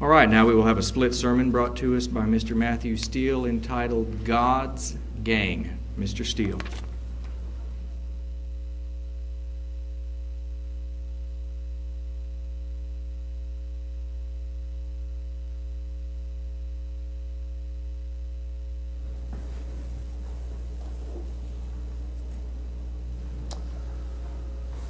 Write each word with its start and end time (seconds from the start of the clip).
All 0.00 0.08
right, 0.08 0.28
now 0.28 0.44
we 0.44 0.56
will 0.56 0.64
have 0.64 0.76
a 0.76 0.82
split 0.82 1.14
sermon 1.14 1.52
brought 1.52 1.76
to 1.76 1.96
us 1.96 2.08
by 2.08 2.22
Mr. 2.22 2.56
Matthew 2.56 2.96
Steele 2.96 3.46
entitled 3.46 4.24
God's 4.24 4.96
Gang. 5.22 5.78
Mr. 5.96 6.26
Steele. 6.26 6.60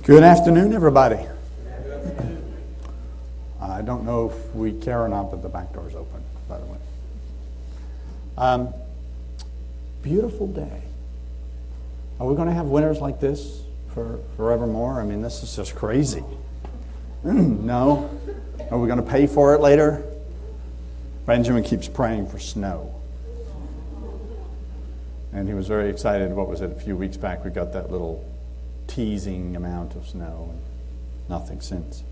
Good 0.03 0.23
afternoon, 0.23 0.73
everybody. 0.73 1.34
I 3.75 3.83
don't 3.83 4.05
know 4.05 4.31
if 4.31 4.55
we 4.55 4.71
care 4.71 5.03
or 5.03 5.09
not, 5.09 5.33
but 5.33 5.43
the 5.43 5.49
back 5.49 5.73
door's 5.73 5.97
open, 5.97 6.23
by 6.49 6.59
the 6.59 6.65
way. 6.65 6.79
Um, 8.39 8.73
beautiful 10.01 10.47
day. 10.47 10.83
Are 12.21 12.27
we 12.29 12.37
going 12.37 12.47
to 12.47 12.55
have 12.55 12.67
winters 12.67 13.01
like 13.01 13.19
this 13.19 13.63
for 13.93 14.21
forevermore? 14.37 15.01
I 15.01 15.05
mean, 15.05 15.23
this 15.23 15.43
is 15.43 15.57
just 15.57 15.75
crazy. 15.75 16.23
no. 17.25 18.09
Are 18.71 18.79
we 18.79 18.87
going 18.87 19.05
to 19.05 19.11
pay 19.11 19.27
for 19.27 19.57
it 19.57 19.61
later? 19.61 20.05
Benjamin 21.27 21.65
keeps 21.65 21.89
praying 21.89 22.29
for 22.29 22.39
snow. 22.39 22.95
And 25.33 25.49
he 25.49 25.55
was 25.55 25.67
very 25.67 25.91
excited. 25.91 26.31
What 26.33 26.49
was 26.49 26.61
it? 26.61 26.71
A 26.71 26.81
few 26.81 26.97
weeks 26.97 27.17
back, 27.17 27.45
we 27.45 27.51
got 27.51 27.73
that 27.73 27.91
little 27.91 28.25
teasing 28.87 29.57
amount 29.57 29.97
of 29.97 30.07
snow, 30.07 30.51
and 30.53 30.61
nothing 31.29 31.61
since. 31.61 32.05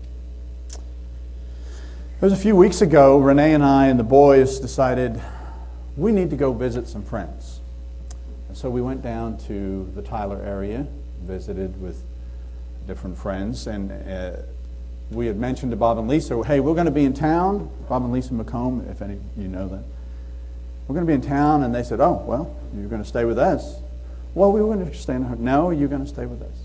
It 2.23 2.27
was 2.27 2.31
a 2.39 2.41
few 2.41 2.55
weeks 2.55 2.81
ago, 2.81 3.17
Renee 3.17 3.53
and 3.53 3.65
I 3.65 3.87
and 3.87 3.99
the 3.99 4.05
boys 4.05 4.57
decided 4.57 5.21
we 5.97 6.13
need 6.13 6.29
to 6.29 6.37
go 6.37 6.53
visit 6.53 6.87
some 6.87 7.03
friends. 7.03 7.59
And 8.47 8.55
so 8.55 8.69
we 8.69 8.81
went 8.81 9.01
down 9.01 9.37
to 9.39 9.91
the 9.93 10.01
Tyler 10.01 10.41
area, 10.41 10.87
visited 11.23 11.81
with 11.81 12.01
different 12.87 13.17
friends, 13.17 13.67
and 13.67 13.91
uh, 13.91 14.37
we 15.11 15.27
had 15.27 15.35
mentioned 15.35 15.71
to 15.73 15.75
Bob 15.75 15.97
and 15.97 16.07
Lisa, 16.07 16.41
hey, 16.45 16.61
we're 16.61 16.75
going 16.75 16.85
to 16.85 16.91
be 16.91 17.03
in 17.03 17.13
town. 17.13 17.69
Bob 17.89 18.03
and 18.03 18.13
Lisa 18.13 18.31
McComb, 18.31 18.89
if 18.89 19.01
any 19.01 19.15
of 19.15 19.21
you 19.35 19.49
know 19.49 19.67
them. 19.67 19.83
We're 20.87 20.93
going 20.93 21.05
to 21.05 21.09
be 21.09 21.15
in 21.15 21.21
town, 21.29 21.63
and 21.63 21.75
they 21.75 21.83
said, 21.83 21.99
oh, 21.99 22.23
well, 22.25 22.55
you're 22.73 22.87
going 22.87 23.03
to 23.03 23.07
stay 23.07 23.25
with 23.25 23.37
us. 23.37 23.75
Well, 24.33 24.53
we 24.53 24.61
were 24.61 24.73
going 24.73 24.89
to 24.89 24.97
stay 24.97 25.15
in 25.15 25.23
her. 25.23 25.35
No, 25.35 25.71
you're 25.71 25.89
going 25.89 26.05
to 26.05 26.09
stay 26.09 26.25
with 26.25 26.41
us. 26.41 26.55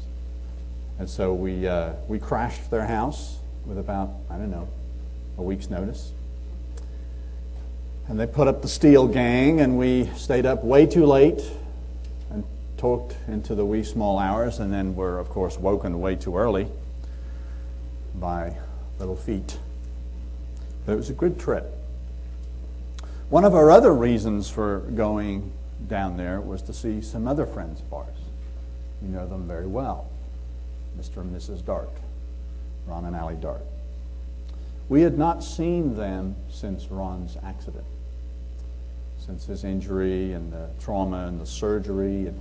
And 1.00 1.10
so 1.10 1.34
we, 1.34 1.66
uh, 1.66 1.94
we 2.06 2.20
crashed 2.20 2.70
their 2.70 2.86
house 2.86 3.38
with 3.66 3.76
about, 3.76 4.10
I 4.30 4.36
don't 4.36 4.52
know, 4.52 4.68
a 5.38 5.42
week's 5.42 5.70
notice. 5.70 6.12
And 8.08 8.18
they 8.18 8.26
put 8.26 8.48
up 8.48 8.62
the 8.62 8.68
Steele 8.68 9.06
gang, 9.06 9.60
and 9.60 9.78
we 9.78 10.06
stayed 10.16 10.46
up 10.46 10.64
way 10.64 10.86
too 10.86 11.06
late 11.06 11.42
and 12.30 12.44
talked 12.76 13.16
into 13.28 13.54
the 13.54 13.64
wee 13.64 13.84
small 13.84 14.18
hours, 14.18 14.58
and 14.58 14.72
then 14.72 14.94
were, 14.96 15.18
of 15.18 15.28
course, 15.28 15.58
woken 15.58 16.00
way 16.00 16.16
too 16.16 16.36
early 16.36 16.66
by 18.14 18.56
little 18.98 19.16
feet. 19.16 19.58
But 20.84 20.92
it 20.92 20.96
was 20.96 21.10
a 21.10 21.14
good 21.14 21.38
trip. 21.38 21.74
One 23.30 23.44
of 23.44 23.54
our 23.54 23.70
other 23.70 23.94
reasons 23.94 24.50
for 24.50 24.80
going 24.80 25.52
down 25.86 26.16
there 26.16 26.40
was 26.40 26.62
to 26.62 26.72
see 26.72 27.02
some 27.02 27.28
other 27.28 27.46
friends 27.46 27.80
of 27.80 27.92
ours. 27.92 28.16
You 29.02 29.08
know 29.08 29.28
them 29.28 29.46
very 29.46 29.66
well 29.66 30.08
Mr. 30.98 31.18
and 31.18 31.34
Mrs. 31.34 31.64
Dart, 31.64 31.90
Ron 32.86 33.04
and 33.04 33.14
Allie 33.14 33.36
Dart. 33.36 33.62
We 34.88 35.02
had 35.02 35.18
not 35.18 35.44
seen 35.44 35.96
them 35.96 36.36
since 36.50 36.90
Ron's 36.90 37.36
accident, 37.44 37.84
since 39.18 39.44
his 39.44 39.64
injury 39.64 40.32
and 40.32 40.50
the 40.50 40.70
trauma 40.80 41.26
and 41.26 41.40
the 41.40 41.46
surgery 41.46 42.26
and, 42.26 42.40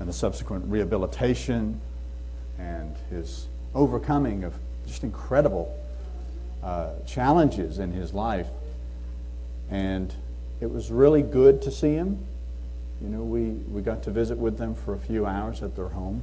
and 0.00 0.08
the 0.08 0.12
subsequent 0.12 0.64
rehabilitation 0.66 1.80
and 2.58 2.96
his 3.10 3.46
overcoming 3.74 4.44
of 4.44 4.54
just 4.86 5.04
incredible 5.04 5.78
uh, 6.62 6.92
challenges 7.06 7.78
in 7.78 7.92
his 7.92 8.14
life. 8.14 8.48
And 9.70 10.14
it 10.60 10.70
was 10.70 10.90
really 10.90 11.22
good 11.22 11.60
to 11.62 11.70
see 11.70 11.94
him. 11.94 12.24
You 13.02 13.08
know, 13.08 13.22
we, 13.22 13.50
we 13.50 13.82
got 13.82 14.02
to 14.04 14.10
visit 14.10 14.38
with 14.38 14.58
them 14.58 14.74
for 14.74 14.94
a 14.94 14.98
few 14.98 15.26
hours 15.26 15.62
at 15.62 15.76
their 15.76 15.88
home. 15.88 16.22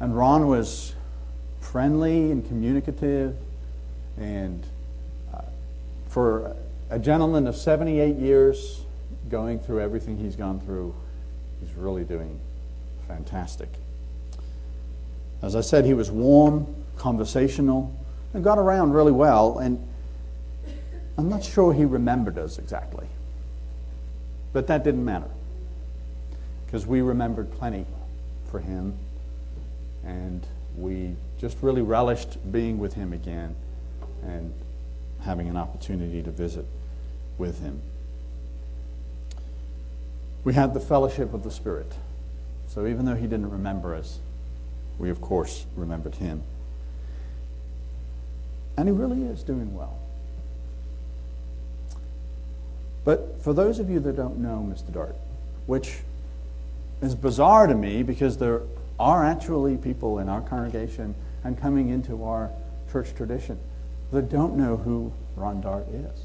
And 0.00 0.16
Ron 0.16 0.48
was 0.48 0.94
friendly 1.60 2.30
and 2.32 2.46
communicative. 2.46 3.36
And 4.18 4.64
for 6.12 6.54
a 6.90 6.98
gentleman 6.98 7.46
of 7.46 7.56
78 7.56 8.16
years 8.16 8.82
going 9.30 9.58
through 9.58 9.80
everything 9.80 10.18
he's 10.18 10.36
gone 10.36 10.60
through, 10.60 10.94
he's 11.58 11.74
really 11.74 12.04
doing 12.04 12.38
fantastic. 13.08 13.70
As 15.40 15.56
I 15.56 15.62
said, 15.62 15.86
he 15.86 15.94
was 15.94 16.10
warm, 16.10 16.66
conversational, 16.98 17.96
and 18.34 18.44
got 18.44 18.58
around 18.58 18.92
really 18.92 19.10
well. 19.10 19.58
And 19.58 19.82
I'm 21.16 21.30
not 21.30 21.42
sure 21.42 21.72
he 21.72 21.86
remembered 21.86 22.36
us 22.36 22.58
exactly. 22.58 23.06
But 24.52 24.66
that 24.66 24.84
didn't 24.84 25.06
matter 25.06 25.30
because 26.66 26.86
we 26.86 27.00
remembered 27.00 27.50
plenty 27.52 27.86
for 28.50 28.60
him 28.60 28.98
and 30.04 30.46
we 30.76 31.16
just 31.38 31.56
really 31.62 31.80
relished 31.80 32.52
being 32.52 32.78
with 32.78 32.92
him 32.92 33.14
again 33.14 33.56
and 34.22 34.52
having 35.24 35.48
an 35.48 35.56
opportunity 35.56 36.22
to 36.22 36.30
visit 36.30 36.66
with 37.38 37.60
him. 37.60 37.80
We 40.44 40.54
had 40.54 40.74
the 40.74 40.80
fellowship 40.80 41.32
of 41.32 41.44
the 41.44 41.50
Spirit. 41.50 41.92
So 42.68 42.86
even 42.86 43.04
though 43.04 43.14
he 43.14 43.26
didn't 43.26 43.50
remember 43.50 43.94
us, 43.94 44.18
we 44.98 45.10
of 45.10 45.20
course 45.20 45.66
remembered 45.76 46.16
him. 46.16 46.42
And 48.76 48.88
he 48.88 48.92
really 48.92 49.22
is 49.22 49.42
doing 49.42 49.74
well. 49.74 49.98
But 53.04 53.42
for 53.42 53.52
those 53.52 53.78
of 53.78 53.90
you 53.90 54.00
that 54.00 54.16
don't 54.16 54.38
know 54.38 54.66
Mr. 54.68 54.92
Dart, 54.92 55.16
which 55.66 55.98
is 57.00 57.14
bizarre 57.14 57.66
to 57.66 57.74
me 57.74 58.02
because 58.02 58.38
there 58.38 58.62
are 58.98 59.24
actually 59.24 59.76
people 59.76 60.18
in 60.18 60.28
our 60.28 60.40
congregation 60.40 61.14
and 61.44 61.60
coming 61.60 61.88
into 61.88 62.24
our 62.24 62.50
church 62.90 63.14
tradition 63.14 63.58
that 64.12 64.30
don't 64.30 64.56
know 64.56 64.76
who 64.76 65.12
Ron 65.36 65.60
Dart 65.60 65.88
is. 65.88 66.20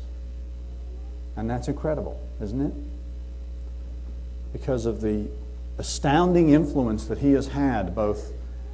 And 1.36 1.50
that's 1.50 1.68
incredible, 1.68 2.20
isn't 2.42 2.62
it? 2.62 2.74
Because 4.54 4.86
of 4.86 5.02
the 5.02 5.28
astounding 5.78 6.50
influence 6.50 7.06
that 7.06 7.20
he 7.20 7.34
has 7.34 7.48
had 7.48 7.96
both 7.96 8.32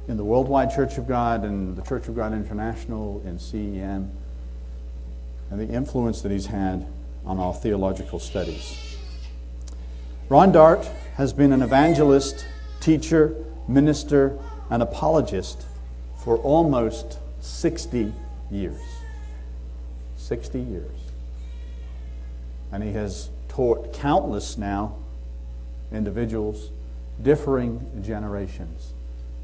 in 0.08 0.16
the 0.16 0.24
Worldwide 0.24 0.70
Church 0.70 0.98
of 0.98 1.06
God 1.06 1.44
and 1.44 1.76
the 1.76 1.82
Church 1.82 2.08
of 2.08 2.16
God 2.16 2.32
International 2.32 3.22
in 3.24 3.38
CEM, 3.38 4.10
and 5.50 5.60
the 5.60 5.68
influence 5.72 6.22
that 6.22 6.32
he's 6.32 6.46
had 6.46 6.86
on 7.24 7.38
our 7.38 7.54
theological 7.54 8.18
studies. 8.18 8.96
Ron 10.28 10.52
Dart 10.52 10.84
has 11.16 11.32
been 11.32 11.52
an 11.52 11.62
evangelist, 11.62 12.46
teacher, 12.80 13.34
minister, 13.68 14.38
and 14.70 14.82
apologist 14.82 15.64
for 16.22 16.38
almost 16.38 17.18
60 17.40 18.12
years. 18.50 18.80
60 20.24 20.58
years. 20.58 20.98
And 22.72 22.82
he 22.82 22.92
has 22.92 23.28
taught 23.48 23.92
countless 23.92 24.56
now 24.56 24.96
individuals, 25.92 26.70
differing 27.22 28.02
generations 28.02 28.94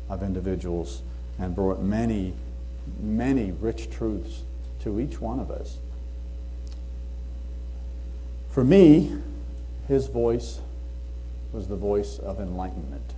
of 0.09 0.23
individuals, 0.23 1.03
and 1.39 1.55
brought 1.55 1.83
many, 1.83 2.33
many 2.99 3.53
rich 3.53 3.91
truths 3.91 4.43
to 4.83 4.99
each 4.99 5.21
one 5.21 5.39
of 5.39 5.51
us. 5.51 5.79
For 8.49 8.65
me, 8.65 9.17
his 9.87 10.07
voice 10.07 10.61
was 11.53 11.69
the 11.69 11.77
voice 11.77 12.19
of 12.19 12.41
enlightenment. 12.41 13.15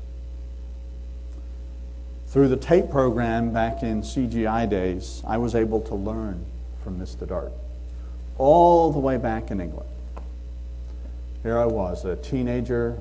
Through 2.26 2.49
the 2.49 2.56
tape 2.56 2.91
program 2.91 3.53
back 3.53 3.82
in 3.82 4.03
CGI 4.03 4.69
days, 4.69 5.23
I 5.26 5.38
was 5.38 5.55
able 5.55 5.81
to 5.82 5.94
learn 5.94 6.44
from 6.82 6.99
Mr. 7.00 7.26
Dart 7.26 7.52
all 8.38 8.93
the 8.93 8.99
way 8.99 9.17
back 9.17 9.50
in 9.50 9.61
England. 9.61 9.88
Here 11.43 11.58
I 11.58 11.67
was, 11.67 12.05
a 12.05 12.17
teenager, 12.17 12.99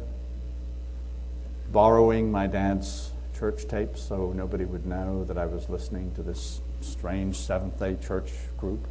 borrowing 1.71 2.31
my 2.31 2.47
dad's 2.47 3.11
church 3.37 3.67
tapes 3.67 4.01
so 4.01 4.33
nobody 4.33 4.65
would 4.65 4.85
know 4.85 5.23
that 5.25 5.37
I 5.37 5.45
was 5.45 5.69
listening 5.69 6.13
to 6.15 6.21
this 6.21 6.61
strange 6.81 7.37
Seventh 7.37 7.79
day 7.79 7.97
church 8.01 8.31
group. 8.57 8.85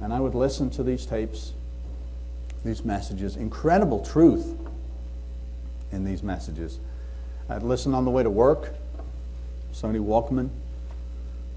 And 0.00 0.12
I 0.12 0.20
would 0.20 0.34
listen 0.34 0.70
to 0.70 0.82
these 0.82 1.06
tapes, 1.06 1.52
these 2.64 2.84
messages, 2.84 3.36
incredible 3.36 4.04
truth 4.04 4.56
in 5.92 6.04
these 6.04 6.22
messages. 6.22 6.78
I'd 7.48 7.62
listen 7.62 7.94
on 7.94 8.04
the 8.04 8.10
way 8.10 8.22
to 8.22 8.30
work, 8.30 8.74
Sony 9.72 10.00
Walkman. 10.00 10.50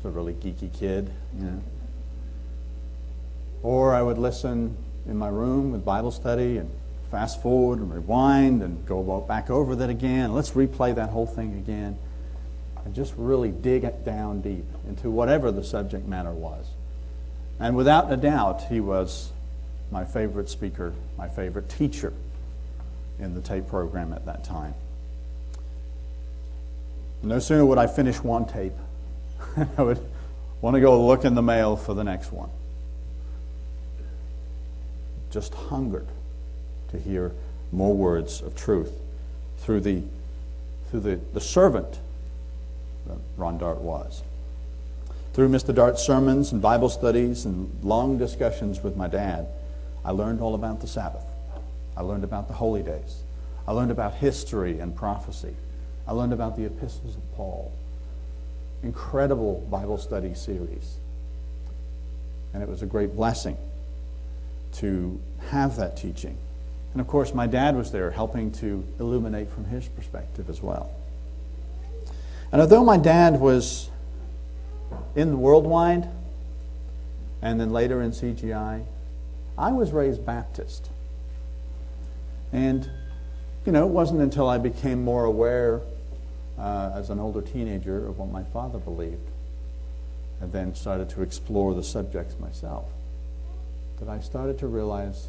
was 0.03 0.05
a 0.05 0.09
really 0.09 0.33
geeky 0.33 0.71
kid, 0.71 1.11
you 1.37 1.45
know. 1.45 1.61
Or 3.61 3.93
I 3.93 4.01
would 4.01 4.17
listen 4.17 4.77
in 5.07 5.17
my 5.17 5.27
room 5.27 5.71
with 5.71 5.83
Bible 5.83 6.11
study 6.11 6.57
and 6.57 6.69
fast 7.11 7.41
forward 7.41 7.79
and 7.79 7.93
rewind 7.93 8.61
and 8.61 8.85
go 8.85 9.21
back 9.21 9.49
over 9.49 9.75
that 9.75 9.89
again. 9.89 10.33
Let's 10.33 10.51
replay 10.51 10.95
that 10.95 11.09
whole 11.09 11.25
thing 11.25 11.53
again 11.57 11.97
and 12.85 12.95
just 12.95 13.13
really 13.17 13.51
dig 13.51 13.83
it 13.83 14.05
down 14.05 14.41
deep 14.41 14.65
into 14.87 15.09
whatever 15.09 15.51
the 15.51 15.63
subject 15.63 16.07
matter 16.07 16.31
was. 16.31 16.67
And 17.59 17.75
without 17.75 18.11
a 18.11 18.17
doubt, 18.17 18.63
he 18.69 18.79
was 18.79 19.31
my 19.91 20.05
favorite 20.05 20.49
speaker, 20.49 20.93
my 21.17 21.27
favorite 21.27 21.67
teacher 21.69 22.13
in 23.19 23.35
the 23.35 23.41
tape 23.41 23.67
program 23.67 24.13
at 24.13 24.25
that 24.25 24.43
time. 24.43 24.73
No 27.21 27.39
sooner 27.39 27.65
would 27.65 27.77
I 27.77 27.87
finish 27.87 28.21
one 28.23 28.45
tape, 28.45 28.73
I 29.77 29.81
would 29.81 29.99
want 30.61 30.75
to 30.75 30.79
go 30.79 31.05
look 31.05 31.25
in 31.25 31.35
the 31.35 31.41
mail 31.41 31.75
for 31.75 31.93
the 31.93 32.03
next 32.03 32.31
one. 32.31 32.49
Just 35.29 35.53
hungered 35.53 36.07
to 36.91 36.99
hear 36.99 37.31
more 37.71 37.95
words 37.95 38.41
of 38.41 38.55
truth 38.55 38.93
through 39.59 39.81
the, 39.81 40.03
through 40.89 41.01
the, 41.01 41.19
the 41.33 41.41
servant 41.41 41.99
that 43.07 43.17
Ron 43.37 43.57
Dart 43.57 43.79
was. 43.79 44.23
Through 45.33 45.49
Mr. 45.49 45.73
Dart's 45.73 46.01
sermons 46.01 46.51
and 46.51 46.61
Bible 46.61 46.89
studies 46.89 47.45
and 47.45 47.71
long 47.83 48.17
discussions 48.17 48.81
with 48.81 48.97
my 48.97 49.07
dad, 49.07 49.47
I 50.03 50.11
learned 50.11 50.41
all 50.41 50.55
about 50.55 50.81
the 50.81 50.87
Sabbath. 50.87 51.23
I 51.95 52.01
learned 52.01 52.23
about 52.23 52.47
the 52.47 52.55
holy 52.55 52.81
days. 52.81 53.21
I 53.67 53.71
learned 53.71 53.91
about 53.91 54.15
history 54.15 54.79
and 54.79 54.95
prophecy. 54.95 55.55
I 56.07 56.13
learned 56.13 56.33
about 56.33 56.57
the 56.57 56.65
epistles 56.65 57.15
of 57.15 57.35
Paul. 57.35 57.71
Incredible 58.81 59.67
Bible 59.69 59.97
study 59.97 60.33
series. 60.33 60.97
And 62.53 62.63
it 62.63 62.69
was 62.69 62.81
a 62.81 62.87
great 62.87 63.15
blessing 63.15 63.57
to 64.73 65.19
have 65.49 65.77
that 65.77 65.97
teaching. 65.97 66.37
And 66.93 67.01
of 67.01 67.07
course, 67.07 67.33
my 67.33 67.47
dad 67.47 67.75
was 67.75 67.91
there 67.91 68.11
helping 68.11 68.51
to 68.53 68.85
illuminate 68.99 69.51
from 69.51 69.65
his 69.65 69.87
perspective 69.87 70.49
as 70.49 70.61
well. 70.61 70.91
And 72.51 72.61
although 72.61 72.83
my 72.83 72.97
dad 72.97 73.39
was 73.39 73.89
in 75.15 75.29
the 75.29 75.37
worldwide 75.37 76.09
and 77.41 77.59
then 77.59 77.71
later 77.71 78.01
in 78.01 78.11
CGI, 78.11 78.83
I 79.57 79.71
was 79.71 79.91
raised 79.91 80.25
Baptist. 80.25 80.89
And, 82.51 82.89
you 83.65 83.71
know, 83.71 83.85
it 83.85 83.91
wasn't 83.91 84.21
until 84.21 84.49
I 84.49 84.57
became 84.57 85.03
more 85.03 85.25
aware 85.25 85.81
uh, 86.57 86.91
as 86.95 87.09
an 87.09 87.19
older 87.19 87.41
teenager 87.41 88.07
of 88.07 88.17
what 88.17 88.29
my 88.29 88.43
father 88.43 88.79
believed 88.79 89.29
and 90.41 90.51
then 90.51 90.73
started 90.73 91.09
to 91.11 91.21
explore 91.21 91.73
the 91.73 91.83
subjects 91.83 92.39
myself 92.39 92.85
that 93.99 94.09
I 94.09 94.19
started 94.19 94.59
to 94.59 94.67
realize 94.67 95.27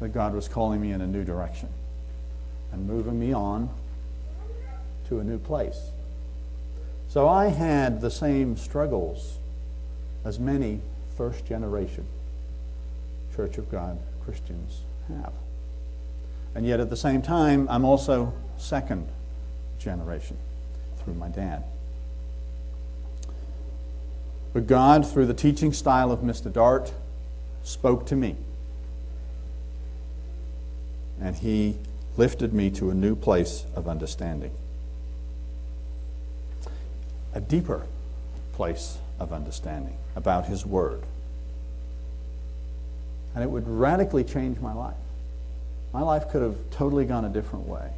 that 0.00 0.10
God 0.10 0.34
was 0.34 0.48
calling 0.48 0.80
me 0.80 0.92
in 0.92 1.00
a 1.00 1.06
new 1.06 1.24
direction 1.24 1.68
and 2.72 2.86
moving 2.86 3.18
me 3.18 3.32
on 3.32 3.70
to 5.08 5.20
a 5.20 5.24
new 5.24 5.38
place. 5.38 5.90
So 7.08 7.28
I 7.28 7.46
had 7.46 8.00
the 8.00 8.10
same 8.10 8.56
struggles 8.56 9.38
as 10.24 10.38
many 10.38 10.80
first 11.16 11.46
generation 11.46 12.06
Church 13.34 13.58
of 13.58 13.70
God 13.70 13.98
Christians 14.24 14.80
have. 15.08 15.32
And 16.54 16.66
yet 16.66 16.80
at 16.80 16.88
the 16.88 16.96
same 16.96 17.20
time, 17.20 17.68
I'm 17.70 17.84
also 17.84 18.32
second 18.56 19.08
generation 19.78 20.38
through 20.98 21.14
my 21.14 21.28
dad. 21.28 21.62
But 24.54 24.66
God, 24.66 25.06
through 25.06 25.26
the 25.26 25.34
teaching 25.34 25.74
style 25.74 26.10
of 26.10 26.20
Mr. 26.20 26.50
Dart, 26.50 26.92
spoke 27.66 28.06
to 28.06 28.16
me. 28.16 28.36
And 31.20 31.36
he 31.36 31.76
lifted 32.16 32.54
me 32.54 32.70
to 32.70 32.90
a 32.90 32.94
new 32.94 33.14
place 33.14 33.64
of 33.74 33.88
understanding 33.88 34.52
a 37.36 37.40
deeper 37.40 37.82
place 38.54 38.96
of 39.20 39.30
understanding 39.30 39.94
about 40.16 40.46
His 40.46 40.64
Word. 40.64 41.02
And 43.34 43.44
it 43.44 43.50
would 43.50 43.68
radically 43.68 44.24
change 44.24 44.58
my 44.58 44.72
life. 44.72 44.96
My 45.92 46.00
life 46.00 46.30
could 46.30 46.40
have 46.40 46.56
totally 46.70 47.04
gone 47.04 47.26
a 47.26 47.28
different 47.28 47.68
way. 47.68 47.90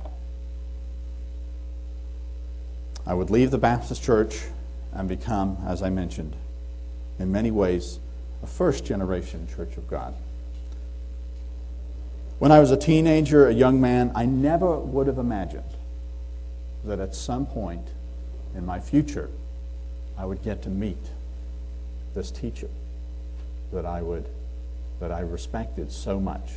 I 3.07 3.15
would 3.15 3.31
leave 3.31 3.53
the 3.53 3.59
Baptist 3.59 4.03
church 4.03 4.43
and 4.93 5.09
become, 5.09 5.59
as 5.65 5.83
I 5.85 5.91
mentioned, 5.91 6.35
in 7.21 7.31
many 7.31 7.53
ways, 7.53 8.01
a 8.43 8.47
first 8.47 8.85
generation 8.85 9.47
Church 9.55 9.77
of 9.77 9.89
God. 9.89 10.15
When 12.39 12.53
I 12.53 12.61
was 12.61 12.71
a 12.71 12.77
teenager, 12.77 13.49
a 13.49 13.53
young 13.53 13.81
man, 13.81 14.13
I 14.15 14.25
never 14.25 14.79
would 14.79 15.07
have 15.09 15.19
imagined 15.19 15.65
that 16.85 17.01
at 17.01 17.15
some 17.15 17.47
point 17.47 17.89
in 18.55 18.65
my 18.65 18.79
future, 18.79 19.29
I 20.17 20.25
would 20.25 20.43
get 20.43 20.63
to 20.63 20.69
meet 20.69 21.05
this 22.15 22.31
teacher 22.31 22.69
that 23.73 23.85
I 23.85 24.03
would 24.03 24.27
that 25.01 25.13
I 25.13 25.21
respected 25.21 25.93
so 25.93 26.19
much. 26.19 26.55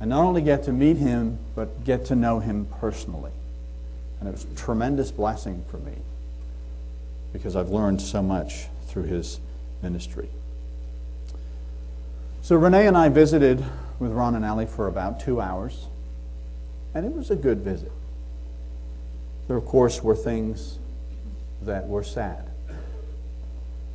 And 0.00 0.10
not 0.10 0.24
only 0.24 0.42
get 0.42 0.64
to 0.64 0.72
meet 0.72 0.96
him, 0.96 1.38
but 1.54 1.84
get 1.84 2.06
to 2.06 2.16
know 2.16 2.40
him 2.40 2.66
personally. 2.80 3.30
And 4.18 4.28
it 4.28 4.32
was 4.32 4.44
a 4.44 4.54
tremendous 4.56 5.12
blessing 5.12 5.64
for 5.70 5.78
me 5.78 5.94
because 7.32 7.54
I've 7.54 7.68
learned 7.68 8.02
so 8.02 8.22
much 8.22 8.66
through 8.88 9.04
his 9.04 9.38
ministry. 9.82 10.28
So 12.42 12.56
Renee 12.56 12.88
and 12.88 12.96
I 12.96 13.08
visited 13.08 13.64
with 14.00 14.10
Ron 14.10 14.34
and 14.34 14.44
Allie 14.44 14.66
for 14.66 14.88
about 14.88 15.20
two 15.20 15.40
hours, 15.40 15.86
and 16.92 17.06
it 17.06 17.12
was 17.12 17.30
a 17.30 17.36
good 17.36 17.60
visit. 17.60 17.92
There, 19.46 19.56
of 19.56 19.64
course, 19.64 20.02
were 20.02 20.16
things 20.16 20.80
that 21.62 21.86
were 21.86 22.02
sad. 22.02 22.50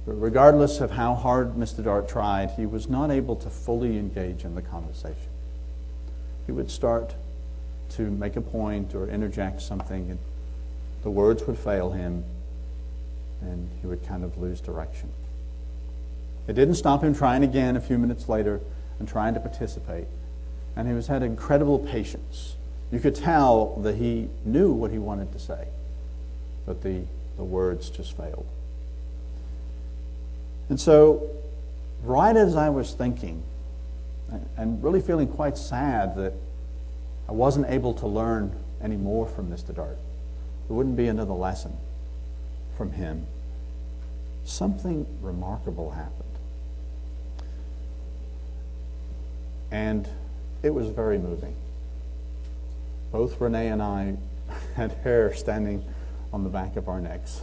But 0.05 0.13
regardless 0.13 0.79
of 0.79 0.91
how 0.91 1.13
hard 1.13 1.55
Mr. 1.55 1.83
Dart 1.83 2.07
tried, 2.07 2.51
he 2.51 2.65
was 2.65 2.87
not 2.87 3.11
able 3.11 3.35
to 3.35 3.49
fully 3.49 3.97
engage 3.97 4.45
in 4.45 4.55
the 4.55 4.61
conversation. 4.61 5.29
He 6.45 6.53
would 6.53 6.71
start 6.71 7.15
to 7.89 8.03
make 8.03 8.37
a 8.37 8.41
point 8.41 8.95
or 8.95 9.09
interject 9.09 9.61
something, 9.61 10.09
and 10.09 10.19
the 11.03 11.09
words 11.09 11.43
would 11.47 11.57
fail 11.57 11.91
him, 11.91 12.23
and 13.41 13.69
he 13.81 13.87
would 13.87 14.07
kind 14.07 14.23
of 14.23 14.37
lose 14.37 14.61
direction. 14.61 15.11
It 16.47 16.53
didn't 16.53 16.75
stop 16.75 17.03
him 17.03 17.13
trying 17.13 17.43
again 17.43 17.75
a 17.75 17.81
few 17.81 17.97
minutes 17.97 18.29
later 18.29 18.61
and 18.99 19.07
trying 19.07 19.33
to 19.33 19.39
participate. 19.39 20.07
And 20.75 20.87
he 20.87 20.93
was 20.93 21.07
had 21.07 21.23
incredible 21.23 21.79
patience. 21.79 22.55
You 22.91 22.99
could 22.99 23.15
tell 23.15 23.75
that 23.81 23.95
he 23.95 24.29
knew 24.45 24.71
what 24.71 24.91
he 24.91 24.97
wanted 24.97 25.33
to 25.33 25.39
say, 25.39 25.67
but 26.65 26.81
the, 26.83 27.01
the 27.35 27.43
words 27.43 27.89
just 27.89 28.15
failed. 28.15 28.45
And 30.69 30.79
so, 30.79 31.29
right 32.03 32.35
as 32.35 32.55
I 32.55 32.69
was 32.69 32.93
thinking, 32.93 33.43
and 34.57 34.83
really 34.83 35.01
feeling 35.01 35.27
quite 35.27 35.57
sad 35.57 36.15
that 36.15 36.33
I 37.27 37.31
wasn't 37.31 37.67
able 37.69 37.93
to 37.95 38.07
learn 38.07 38.51
any 38.81 38.97
more 38.97 39.27
from 39.27 39.49
Mr. 39.49 39.75
Dart, 39.75 39.97
there 40.67 40.75
wouldn't 40.75 40.97
be 40.97 41.07
another 41.07 41.33
lesson 41.33 41.75
from 42.77 42.91
him, 42.91 43.25
something 44.45 45.05
remarkable 45.21 45.91
happened. 45.91 46.26
And 49.71 50.07
it 50.63 50.73
was 50.73 50.89
very 50.89 51.17
moving. 51.17 51.55
Both 53.11 53.39
Renee 53.39 53.67
and 53.67 53.81
I 53.81 54.17
had 54.75 54.91
hair 55.03 55.33
standing 55.33 55.83
on 56.33 56.43
the 56.43 56.49
back 56.49 56.75
of 56.75 56.89
our 56.89 56.99
necks. 56.99 57.41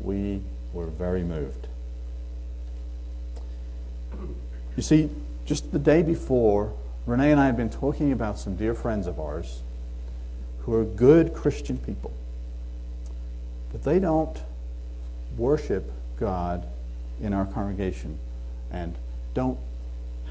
We 0.00 0.42
were 0.72 0.86
very 0.86 1.22
moved. 1.22 1.66
You 4.76 4.82
see, 4.82 5.10
just 5.44 5.72
the 5.72 5.78
day 5.78 6.02
before, 6.02 6.72
Renee 7.06 7.32
and 7.32 7.40
I 7.40 7.46
had 7.46 7.56
been 7.56 7.70
talking 7.70 8.12
about 8.12 8.38
some 8.38 8.56
dear 8.56 8.74
friends 8.74 9.06
of 9.06 9.18
ours 9.18 9.62
who 10.60 10.74
are 10.74 10.84
good 10.84 11.34
Christian 11.34 11.78
people, 11.78 12.12
but 13.72 13.82
they 13.82 13.98
don't 13.98 14.38
worship 15.36 15.90
God 16.20 16.66
in 17.20 17.32
our 17.32 17.46
congregation 17.46 18.18
and 18.70 18.94
don't 19.34 19.58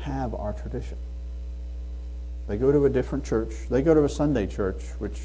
have 0.08 0.34
our 0.34 0.54
tradition. 0.54 0.98
They 2.48 2.58
go 2.58 2.72
to 2.72 2.86
a 2.86 2.90
different 2.90 3.26
church. 3.26 3.52
They 3.70 3.82
go 3.82 3.94
to 3.94 4.04
a 4.06 4.10
Sunday 4.10 4.48
church, 4.48 4.82
which 5.00 5.20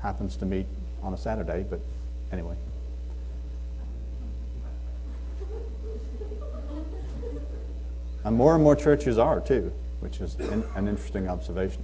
happens 0.00 0.36
to 0.36 0.44
meet 0.44 0.66
on 1.02 1.14
a 1.14 1.18
Saturday, 1.18 1.64
but 1.68 1.80
anyway. 2.30 2.56
And 8.24 8.36
more 8.36 8.54
and 8.54 8.62
more 8.62 8.76
churches 8.76 9.18
are, 9.18 9.40
too, 9.40 9.72
which 10.00 10.20
is 10.20 10.36
an, 10.36 10.88
interesting 10.88 11.28
observation. 11.28 11.82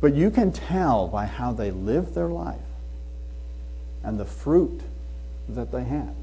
But 0.00 0.14
you 0.14 0.30
can 0.30 0.52
tell 0.52 1.08
by 1.08 1.26
how 1.26 1.52
they 1.52 1.70
live 1.70 2.14
their 2.14 2.28
life 2.28 2.58
and 4.02 4.18
the 4.18 4.24
fruit 4.24 4.80
that 5.48 5.70
they 5.70 5.84
have 5.84 6.14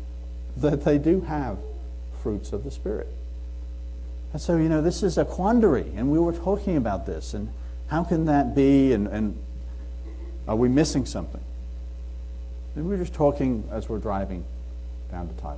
that 0.58 0.84
they 0.84 0.98
do 0.98 1.22
have 1.22 1.58
fruits 2.22 2.51
of 2.51 2.63
the 2.63 2.72
Spirit. 2.72 3.08
And 4.31 4.41
so, 4.41 4.57
you 4.57 4.69
know, 4.69 4.81
this 4.81 5.01
is 5.01 5.17
a 5.17 5.25
quandary, 5.25 5.91
and 5.95 6.12
we 6.12 6.19
were 6.19 6.33
talking 6.33 6.77
about 6.77 7.05
this, 7.05 7.33
and 7.33 7.50
how 7.88 8.03
can 8.03 8.25
that 8.25 8.55
be, 8.55 8.93
and, 8.93 9.07
and 9.07 9.41
are 10.48 10.55
we 10.55 10.69
missing 10.69 11.05
something? 11.05 11.41
And 12.75 12.86
we 12.86 12.91
were 12.91 13.03
just 13.03 13.13
talking 13.13 13.67
as 13.71 13.89
we're 13.89 13.98
driving 13.98 14.45
down 15.12 15.27
to 15.27 15.33
Tyler. 15.41 15.57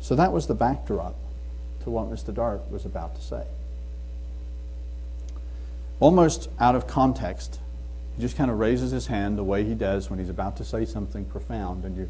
So 0.00 0.14
that 0.16 0.32
was 0.32 0.46
the 0.46 0.54
backdrop 0.54 1.14
to 1.82 1.90
what 1.90 2.10
Mr. 2.10 2.34
Dart 2.34 2.70
was 2.70 2.84
about 2.84 3.16
to 3.16 3.22
say. 3.22 3.44
Almost 5.98 6.50
out 6.60 6.74
of 6.74 6.86
context, 6.86 7.58
he 8.14 8.20
just 8.20 8.36
kind 8.36 8.50
of 8.50 8.58
raises 8.58 8.90
his 8.90 9.06
hand 9.06 9.38
the 9.38 9.44
way 9.44 9.64
he 9.64 9.74
does 9.74 10.10
when 10.10 10.18
he's 10.18 10.28
about 10.28 10.58
to 10.58 10.64
say 10.64 10.84
something 10.84 11.24
profound, 11.24 11.84
and 11.84 11.96
you 11.96 12.08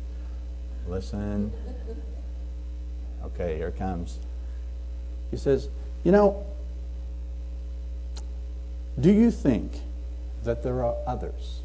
listen. 0.89 1.53
Okay, 3.25 3.57
here 3.57 3.71
comes. 3.71 4.19
He 5.35 5.41
says, 5.41 5.69
You 6.05 6.13
know, 6.13 6.47
do 9.01 9.11
you 9.11 9.33
think 9.33 9.73
that 10.45 10.63
there 10.63 10.85
are 10.85 10.95
others, 11.09 11.63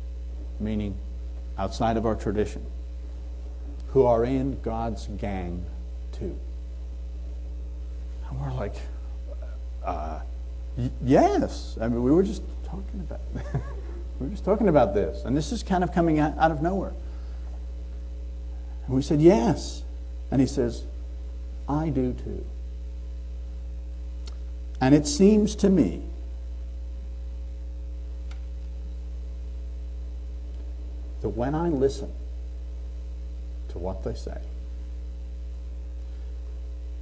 meaning 0.59 0.97
outside 1.55 1.95
of 1.95 2.03
our 2.03 2.15
tradition, 2.15 2.65
who 3.89 4.07
are 4.07 4.25
in 4.25 4.59
God's 4.61 5.05
gang 5.05 5.63
too? 6.13 6.35
And 8.27 8.41
we're 8.41 8.53
like, 8.53 8.73
uh, 9.85 10.21
yes. 11.05 11.77
I 11.79 11.89
mean, 11.89 12.01
we 12.01 12.09
were 12.11 12.23
just 12.23 12.41
talking 12.63 13.01
about 13.07 13.21
we 14.19 14.25
were 14.25 14.31
just 14.31 14.45
talking 14.45 14.67
about 14.67 14.95
this, 14.95 15.25
and 15.25 15.38
this 15.38 15.51
is 15.51 15.61
kind 15.61 15.83
of 15.83 15.93
coming 15.93 16.17
out, 16.17 16.35
out 16.39 16.49
of 16.49 16.63
nowhere. 16.63 16.93
And 18.88 18.95
we 18.95 19.03
said, 19.03 19.21
yes. 19.21 19.83
And 20.31 20.41
he 20.41 20.47
says, 20.47 20.85
I 21.67 21.89
do 21.89 22.13
too. 22.13 22.43
And 24.81 24.95
it 24.95 25.05
seems 25.07 25.55
to 25.55 25.69
me 25.69 26.01
that 31.21 31.29
when 31.29 31.53
I 31.53 31.67
listen 31.69 32.12
to 33.69 33.77
what 33.77 34.03
they 34.03 34.13
say, 34.13 34.39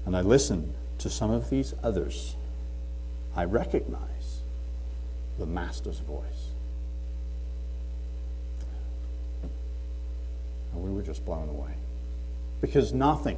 and 0.05 0.15
I 0.15 0.21
listen 0.21 0.73
to 0.99 1.09
some 1.09 1.29
of 1.29 1.49
these 1.49 1.73
others, 1.83 2.35
I 3.35 3.43
recognize 3.43 4.41
the 5.37 5.45
Master's 5.45 5.99
voice. 5.99 6.51
And 10.73 10.83
we 10.83 10.89
were 10.89 11.03
just 11.03 11.23
blown 11.25 11.49
away. 11.49 11.73
Because 12.61 12.93
nothing 12.93 13.37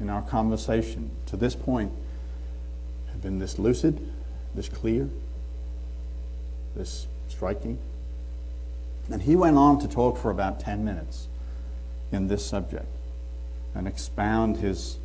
in 0.00 0.08
our 0.08 0.22
conversation 0.22 1.10
to 1.26 1.36
this 1.36 1.54
point 1.54 1.92
been 3.22 3.38
this 3.38 3.58
lucid, 3.58 3.98
this 4.54 4.68
clear, 4.68 5.08
this 6.74 7.06
striking. 7.28 7.78
And 9.10 9.22
he 9.22 9.36
went 9.36 9.56
on 9.56 9.78
to 9.80 9.88
talk 9.88 10.18
for 10.18 10.30
about 10.30 10.60
10 10.60 10.84
minutes 10.84 11.28
in 12.10 12.28
this 12.28 12.44
subject 12.44 12.86
and 13.74 13.88
expound 13.88 14.58
his 14.58 14.98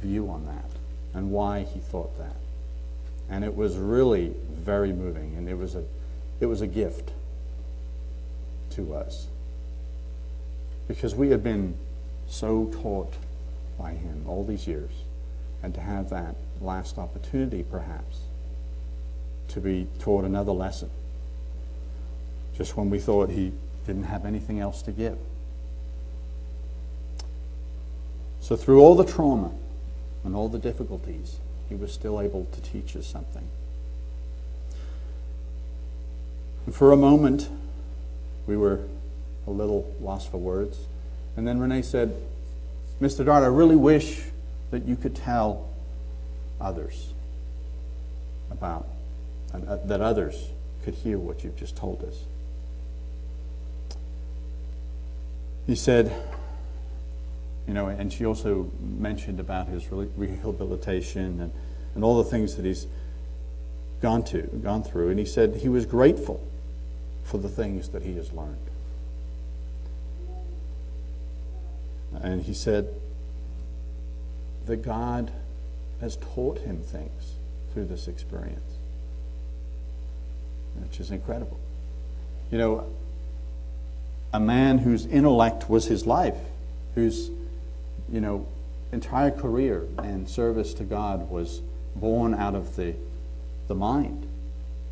view 0.00 0.28
on 0.28 0.46
that 0.46 0.70
and 1.14 1.30
why 1.30 1.62
he 1.62 1.80
thought 1.80 2.16
that. 2.18 2.36
And 3.30 3.44
it 3.44 3.56
was 3.56 3.76
really 3.76 4.34
very 4.50 4.92
moving, 4.92 5.34
and 5.36 5.48
it 5.48 5.56
was 5.56 5.74
a, 5.74 5.84
it 6.40 6.46
was 6.46 6.60
a 6.60 6.66
gift 6.66 7.12
to 8.70 8.94
us 8.94 9.26
because 10.88 11.14
we 11.14 11.30
had 11.30 11.42
been 11.42 11.74
so 12.26 12.66
taught 12.82 13.12
by 13.78 13.92
him 13.92 14.24
all 14.26 14.44
these 14.44 14.66
years, 14.66 14.90
and 15.62 15.74
to 15.74 15.80
have 15.80 16.10
that 16.10 16.34
last 16.62 16.98
opportunity, 16.98 17.62
perhaps, 17.62 18.20
to 19.48 19.60
be 19.60 19.86
taught 19.98 20.24
another 20.24 20.52
lesson, 20.52 20.90
just 22.56 22.76
when 22.76 22.90
we 22.90 22.98
thought 22.98 23.30
he 23.30 23.52
didn't 23.86 24.04
have 24.04 24.24
anything 24.24 24.60
else 24.60 24.82
to 24.82 24.92
give. 24.92 25.18
So, 28.40 28.56
through 28.56 28.80
all 28.80 28.94
the 28.94 29.04
trauma 29.04 29.52
and 30.24 30.34
all 30.34 30.48
the 30.48 30.58
difficulties, 30.58 31.38
he 31.68 31.74
was 31.74 31.92
still 31.92 32.20
able 32.20 32.46
to 32.52 32.60
teach 32.60 32.96
us 32.96 33.06
something. 33.06 33.48
And 36.66 36.74
for 36.74 36.92
a 36.92 36.96
moment, 36.96 37.48
we 38.46 38.56
were 38.56 38.80
a 39.46 39.50
little 39.50 39.92
lost 40.00 40.30
for 40.30 40.38
words. 40.38 40.78
And 41.36 41.46
then 41.46 41.58
Renee 41.58 41.82
said, 41.82 42.14
Mr. 43.00 43.24
Dart, 43.24 43.42
I 43.42 43.46
really 43.46 43.76
wish 43.76 44.22
that 44.70 44.86
you 44.86 44.96
could 44.96 45.16
tell 45.16 45.68
others 46.62 47.12
about, 48.50 48.86
uh, 49.52 49.76
that 49.84 50.00
others 50.00 50.50
could 50.84 50.94
hear 50.94 51.18
what 51.18 51.44
you've 51.44 51.56
just 51.56 51.76
told 51.76 52.02
us. 52.04 52.24
He 55.66 55.74
said, 55.74 56.12
you 57.66 57.74
know, 57.74 57.86
and 57.86 58.12
she 58.12 58.26
also 58.26 58.70
mentioned 58.80 59.38
about 59.38 59.68
his 59.68 59.90
rehabilitation 59.90 61.40
and, 61.40 61.52
and 61.94 62.04
all 62.04 62.22
the 62.22 62.28
things 62.28 62.56
that 62.56 62.64
he's 62.64 62.86
gone 64.00 64.24
to, 64.24 64.42
gone 64.62 64.82
through. 64.82 65.10
And 65.10 65.18
he 65.18 65.24
said 65.24 65.56
he 65.56 65.68
was 65.68 65.86
grateful 65.86 66.44
for 67.24 67.38
the 67.38 67.48
things 67.48 67.90
that 67.90 68.02
he 68.02 68.16
has 68.16 68.32
learned. 68.32 68.56
And 72.20 72.42
he 72.42 72.52
said 72.52 72.88
that 74.66 74.82
God 74.82 75.32
has 76.02 76.16
taught 76.16 76.58
him 76.58 76.82
things 76.82 77.36
through 77.72 77.86
this 77.86 78.08
experience, 78.08 78.76
which 80.76 81.00
is 81.00 81.10
incredible. 81.10 81.58
You 82.50 82.58
know, 82.58 82.86
a 84.34 84.40
man 84.40 84.78
whose 84.78 85.06
intellect 85.06 85.70
was 85.70 85.86
his 85.86 86.06
life, 86.06 86.36
whose, 86.94 87.30
you 88.10 88.20
know, 88.20 88.46
entire 88.92 89.30
career 89.30 89.86
and 89.96 90.28
service 90.28 90.74
to 90.74 90.84
God 90.84 91.30
was 91.30 91.62
born 91.96 92.34
out 92.34 92.54
of 92.54 92.76
the, 92.76 92.94
the 93.68 93.74
mind 93.74 94.26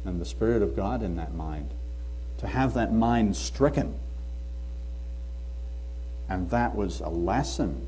and 0.07 0.19
the 0.19 0.25
Spirit 0.25 0.63
of 0.63 0.75
God 0.75 1.03
in 1.03 1.17
that 1.17 1.35
mind. 1.35 1.71
To 2.39 2.47
have 2.47 2.73
that 2.73 2.95
mind 2.95 3.37
stricken 3.37 4.01
and 6.31 6.49
that 6.51 6.77
was 6.77 7.01
a 7.01 7.09
lesson 7.09 7.87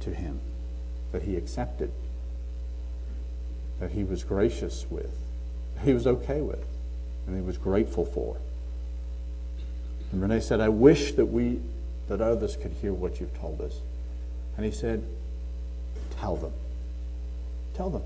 to 0.00 0.12
him 0.12 0.40
that 1.12 1.22
he 1.22 1.36
accepted, 1.36 1.92
that 3.80 3.90
he 3.90 4.04
was 4.04 4.22
gracious 4.22 4.86
with, 4.88 5.10
he 5.82 5.92
was 5.92 6.06
okay 6.06 6.40
with, 6.40 6.64
and 7.26 7.34
he 7.34 7.42
was 7.42 7.58
grateful 7.58 8.04
for. 8.04 8.36
And 10.12 10.22
Renee 10.22 10.40
said, 10.40 10.60
I 10.60 10.68
wish 10.68 11.12
that 11.12 11.26
we, 11.26 11.60
that 12.08 12.20
others 12.20 12.56
could 12.56 12.72
hear 12.72 12.92
what 12.92 13.20
you've 13.20 13.38
told 13.38 13.60
us. 13.60 13.80
And 14.56 14.64
he 14.64 14.72
said, 14.72 15.02
Tell 16.18 16.36
them. 16.36 16.52
Tell 17.74 17.88
them. 17.88 18.02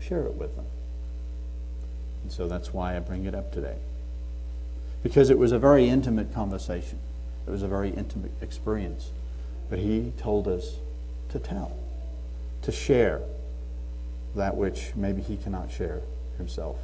Share 0.00 0.24
it 0.24 0.34
with 0.34 0.54
them. 0.56 0.66
And 2.22 2.32
so 2.32 2.48
that's 2.48 2.72
why 2.72 2.96
I 2.96 2.98
bring 2.98 3.24
it 3.24 3.34
up 3.34 3.52
today. 3.52 3.76
Because 5.02 5.30
it 5.30 5.38
was 5.38 5.52
a 5.52 5.58
very 5.58 5.88
intimate 5.88 6.34
conversation. 6.34 6.98
It 7.46 7.50
was 7.50 7.62
a 7.62 7.68
very 7.68 7.90
intimate 7.90 8.32
experience. 8.42 9.10
But 9.70 9.78
he 9.78 10.12
told 10.18 10.46
us 10.46 10.76
to 11.30 11.38
tell, 11.38 11.72
to 12.62 12.72
share 12.72 13.22
that 14.34 14.56
which 14.56 14.92
maybe 14.94 15.22
he 15.22 15.36
cannot 15.36 15.70
share 15.70 16.00
himself. 16.36 16.76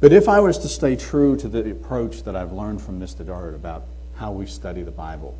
But 0.00 0.12
if 0.12 0.28
I 0.28 0.40
was 0.40 0.58
to 0.58 0.68
stay 0.68 0.96
true 0.96 1.36
to 1.36 1.48
the 1.48 1.70
approach 1.70 2.24
that 2.24 2.34
I've 2.34 2.52
learned 2.52 2.82
from 2.82 3.00
Mr. 3.00 3.24
Dart 3.24 3.54
about 3.54 3.84
how 4.16 4.32
we 4.32 4.46
study 4.46 4.82
the 4.82 4.90
Bible, 4.90 5.38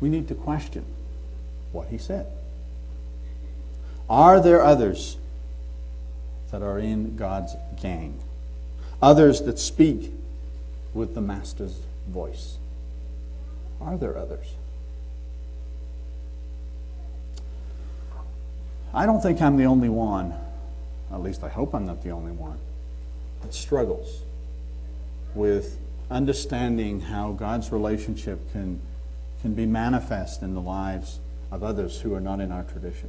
we 0.00 0.08
need 0.08 0.28
to 0.28 0.34
question 0.34 0.84
what 1.72 1.88
he 1.88 1.98
said. 1.98 2.26
Are 4.10 4.40
there 4.40 4.62
others 4.62 5.16
that 6.50 6.62
are 6.62 6.78
in 6.78 7.16
God's 7.16 7.54
gang? 7.80 8.20
others 9.00 9.42
that 9.42 9.58
speak 9.58 10.12
with 10.94 11.14
the 11.14 11.20
Master's 11.20 11.80
voice. 12.08 12.56
Are 13.80 13.96
there 13.96 14.16
others? 14.16 14.46
I 18.98 19.06
don't 19.06 19.20
think 19.20 19.40
I'm 19.40 19.56
the 19.56 19.66
only 19.66 19.88
one, 19.88 20.34
at 21.12 21.22
least 21.22 21.44
I 21.44 21.48
hope 21.48 21.72
I'm 21.72 21.86
not 21.86 22.02
the 22.02 22.10
only 22.10 22.32
one, 22.32 22.58
that 23.42 23.54
struggles 23.54 24.22
with 25.36 25.78
understanding 26.10 27.02
how 27.02 27.30
God's 27.30 27.70
relationship 27.70 28.40
can, 28.50 28.80
can 29.40 29.54
be 29.54 29.66
manifest 29.66 30.42
in 30.42 30.52
the 30.52 30.60
lives 30.60 31.20
of 31.52 31.62
others 31.62 32.00
who 32.00 32.12
are 32.12 32.20
not 32.20 32.40
in 32.40 32.50
our 32.50 32.64
tradition. 32.64 33.08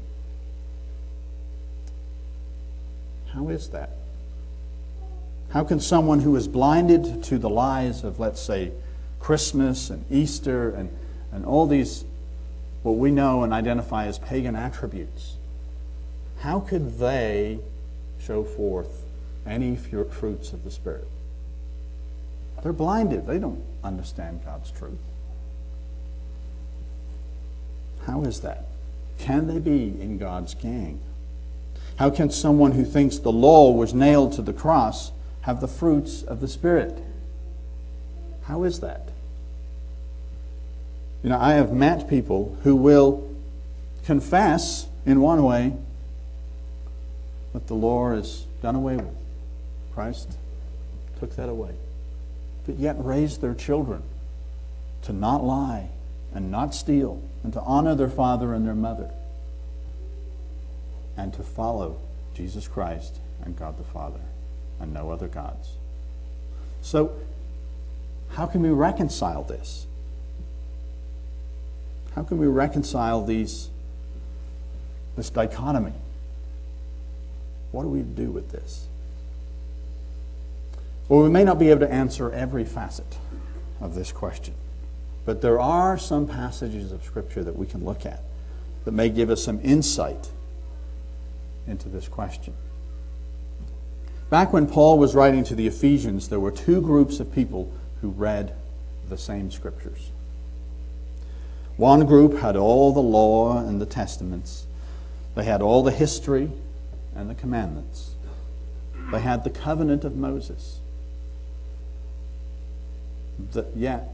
How 3.33 3.49
is 3.49 3.69
that? 3.69 3.89
How 5.49 5.63
can 5.63 5.79
someone 5.79 6.19
who 6.19 6.35
is 6.35 6.47
blinded 6.47 7.23
to 7.23 7.39
the 7.39 7.49
lies 7.49 8.03
of, 8.03 8.19
let's 8.19 8.39
say, 8.39 8.73
Christmas 9.19 9.89
and 9.89 10.05
Easter 10.11 10.69
and, 10.69 10.95
and 11.31 11.47
all 11.47 11.65
these 11.65 12.05
what 12.83 12.97
we 12.97 13.09
know 13.09 13.41
and 13.41 13.51
identify 13.51 14.05
as 14.05 14.19
pagan 14.19 14.55
attributes, 14.55 15.37
how 16.39 16.59
could 16.59 16.99
they 16.99 17.59
show 18.19 18.43
forth 18.43 19.03
any 19.45 19.75
fruits 19.75 20.53
of 20.53 20.63
the 20.63 20.71
Spirit? 20.71 21.07
They're 22.63 22.73
blinded. 22.73 23.27
They 23.27 23.39
don't 23.39 23.63
understand 23.83 24.41
God's 24.45 24.71
truth. 24.71 24.99
How 28.05 28.23
is 28.23 28.41
that? 28.41 28.65
Can 29.17 29.47
they 29.47 29.59
be 29.59 30.01
in 30.01 30.17
God's 30.17 30.53
gang? 30.53 30.99
How 31.97 32.09
can 32.09 32.29
someone 32.31 32.71
who 32.71 32.85
thinks 32.85 33.17
the 33.17 33.31
law 33.31 33.71
was 33.71 33.93
nailed 33.93 34.33
to 34.33 34.41
the 34.41 34.53
cross 34.53 35.11
have 35.41 35.59
the 35.59 35.67
fruits 35.67 36.23
of 36.23 36.39
the 36.39 36.47
Spirit? 36.47 36.97
How 38.43 38.63
is 38.63 38.79
that? 38.79 39.09
You 41.23 41.29
know, 41.29 41.39
I 41.39 41.53
have 41.53 41.73
met 41.73 42.09
people 42.09 42.57
who 42.63 42.75
will 42.75 43.29
confess 44.05 44.87
in 45.05 45.19
one 45.19 45.43
way 45.43 45.73
that 47.53 47.67
the 47.67 47.73
law 47.73 48.11
is 48.11 48.45
done 48.61 48.75
away 48.75 48.95
with. 48.95 49.15
Christ 49.93 50.37
took 51.19 51.35
that 51.35 51.49
away. 51.49 51.73
But 52.65 52.75
yet 52.75 52.95
raise 52.99 53.37
their 53.37 53.55
children 53.55 54.03
to 55.03 55.13
not 55.13 55.43
lie 55.43 55.89
and 56.33 56.51
not 56.51 56.75
steal 56.75 57.21
and 57.43 57.53
to 57.53 57.61
honor 57.61 57.95
their 57.95 58.09
father 58.09 58.53
and 58.53 58.65
their 58.65 58.75
mother 58.75 59.09
and 61.17 61.33
to 61.33 61.43
follow 61.43 61.97
Jesus 62.33 62.67
Christ 62.67 63.17
and 63.43 63.57
God 63.57 63.77
the 63.77 63.83
Father 63.83 64.21
and 64.79 64.93
no 64.93 65.11
other 65.11 65.27
gods. 65.27 65.73
So, 66.81 67.13
how 68.29 68.45
can 68.45 68.61
we 68.61 68.69
reconcile 68.69 69.43
this? 69.43 69.85
How 72.15 72.23
can 72.23 72.37
we 72.37 72.47
reconcile 72.47 73.25
these, 73.25 73.69
this 75.17 75.29
dichotomy? 75.29 75.93
What 77.71 77.83
do 77.83 77.89
we 77.89 78.01
do 78.01 78.31
with 78.31 78.51
this? 78.51 78.87
Well, 81.07 81.23
we 81.23 81.29
may 81.29 81.43
not 81.43 81.59
be 81.59 81.69
able 81.69 81.81
to 81.81 81.91
answer 81.91 82.31
every 82.31 82.65
facet 82.65 83.17
of 83.81 83.95
this 83.95 84.11
question, 84.11 84.53
but 85.25 85.41
there 85.41 85.59
are 85.59 85.97
some 85.97 86.27
passages 86.27 86.91
of 86.91 87.03
Scripture 87.03 87.43
that 87.43 87.57
we 87.57 87.65
can 87.65 87.83
look 87.83 88.05
at 88.05 88.21
that 88.85 88.91
may 88.91 89.09
give 89.09 89.29
us 89.29 89.43
some 89.43 89.59
insight 89.63 90.29
into 91.67 91.89
this 91.89 92.07
question. 92.07 92.53
Back 94.29 94.53
when 94.53 94.67
Paul 94.67 94.99
was 94.99 95.15
writing 95.15 95.43
to 95.45 95.55
the 95.55 95.65
Ephesians, 95.67 96.29
there 96.29 96.39
were 96.39 96.51
two 96.51 96.81
groups 96.81 97.19
of 97.19 97.33
people 97.33 97.71
who 98.01 98.09
read 98.09 98.53
the 99.09 99.17
same 99.17 99.49
Scriptures. 99.49 100.11
One 101.77 102.05
group 102.05 102.39
had 102.39 102.55
all 102.55 102.93
the 102.93 102.99
law 102.99 103.57
and 103.57 103.81
the 103.81 103.85
testaments. 103.85 104.67
They 105.33 105.45
had 105.45 105.61
all 105.61 105.81
the 105.81 105.91
history 105.91 106.51
and 107.19 107.29
the 107.29 107.35
commandments. 107.35 108.15
They 109.11 109.19
had 109.19 109.43
the 109.43 109.49
covenant 109.49 110.03
of 110.05 110.15
Moses. 110.15 110.79
yet, 113.75 114.09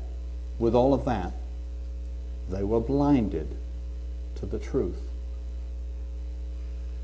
with 0.57 0.73
all 0.73 0.93
of 0.93 1.05
that, 1.05 1.33
they 2.49 2.63
were 2.63 2.79
blinded 2.79 3.57
to 4.35 4.45
the 4.45 4.59
truth. 4.59 5.01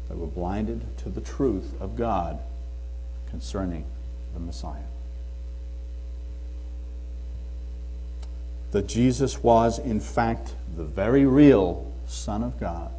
They 0.09 0.15
were 0.15 0.27
blinded 0.27 0.97
to 0.99 1.09
the 1.09 1.21
truth 1.21 1.79
of 1.79 1.95
God 1.95 2.39
concerning 3.29 3.85
the 4.33 4.39
Messiah. 4.39 4.83
that 8.71 8.87
Jesus 8.87 9.43
was, 9.43 9.79
in 9.79 9.99
fact, 9.99 10.55
the 10.75 10.83
very 10.85 11.25
real 11.25 11.91
Son 12.07 12.41
of 12.41 12.57
God 12.57 12.91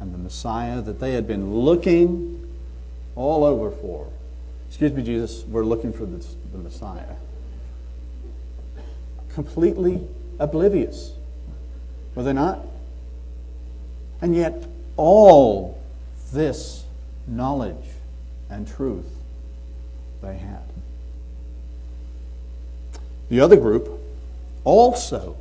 and 0.00 0.14
the 0.14 0.18
Messiah 0.18 0.80
that 0.82 1.00
they 1.00 1.12
had 1.12 1.26
been 1.26 1.52
looking 1.54 2.48
all 3.16 3.44
over 3.44 3.70
for. 3.70 4.08
Excuse 4.68 4.92
me, 4.92 5.02
Jesus, 5.02 5.44
we're 5.44 5.64
looking 5.64 5.92
for 5.92 6.04
the, 6.04 6.24
the 6.52 6.58
Messiah. 6.58 7.16
Completely 9.34 10.06
oblivious, 10.38 11.12
were 12.14 12.22
they 12.22 12.32
not? 12.32 12.60
And 14.20 14.34
yet, 14.34 14.64
all 14.96 15.80
this 16.32 16.84
knowledge 17.26 17.86
and 18.50 18.66
truth 18.66 19.06
they 20.22 20.36
had. 20.36 20.62
The 23.28 23.40
other 23.40 23.56
group 23.56 23.88
also 24.64 25.36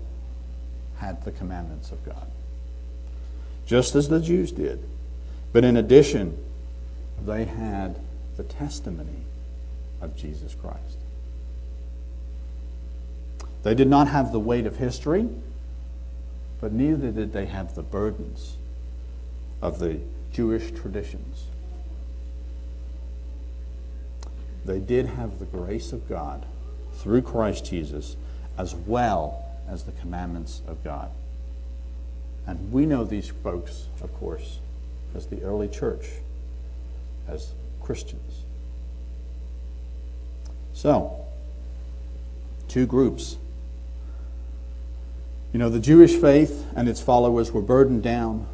had 0.97 1.23
the 1.23 1.32
commandments 1.32 1.91
of 1.91 2.03
God, 2.05 2.27
just 3.67 3.93
as 3.95 4.08
the 4.10 4.19
Jews 4.19 4.51
did. 4.51 4.84
But 5.53 5.63
in 5.63 5.77
addition, 5.77 6.43
they 7.23 7.45
had 7.45 7.99
the 8.38 8.43
testimony 8.43 9.25
of 10.01 10.15
Jesus 10.15 10.56
Christ. 10.56 10.97
They 13.63 13.75
did 13.75 13.89
not 13.89 14.08
have 14.08 14.32
the 14.32 14.39
weight 14.39 14.65
of 14.65 14.77
history, 14.77 15.27
but 16.62 16.71
neither 16.71 17.12
did 17.12 17.34
they 17.34 17.45
have 17.45 17.75
the 17.75 17.84
burdens 17.84 18.56
of 19.62 19.80
the 19.80 19.99
Jewish 20.32 20.71
traditions. 20.71 21.45
They 24.63 24.80
did 24.80 25.08
have 25.08 25.39
the 25.39 25.45
grace 25.45 25.91
of 25.91 26.08
God 26.08 26.45
through 26.93 27.23
Christ 27.23 27.65
Jesus 27.65 28.15
as 28.58 28.73
well 28.73 29.45
as 29.67 29.84
the 29.84 29.91
commandments 29.93 30.62
of 30.67 30.84
God. 30.84 31.10
And 32.47 32.71
we 32.71 32.86
know 32.86 33.03
these 33.03 33.29
folks, 33.29 33.88
of 34.01 34.13
course, 34.13 34.60
as 35.13 35.27
the 35.27 35.43
early 35.43 35.67
church, 35.67 36.07
as 37.27 37.51
Christians. 37.81 38.43
So, 40.73 41.25
two 42.69 42.86
groups. 42.86 43.36
You 45.51 45.60
know, 45.60 45.69
the 45.69 45.79
Jewish 45.79 46.15
faith 46.15 46.65
and 46.75 46.88
its 46.88 47.01
followers 47.01 47.51
were 47.51 47.62
burdened 47.62 48.03
down 48.03 48.47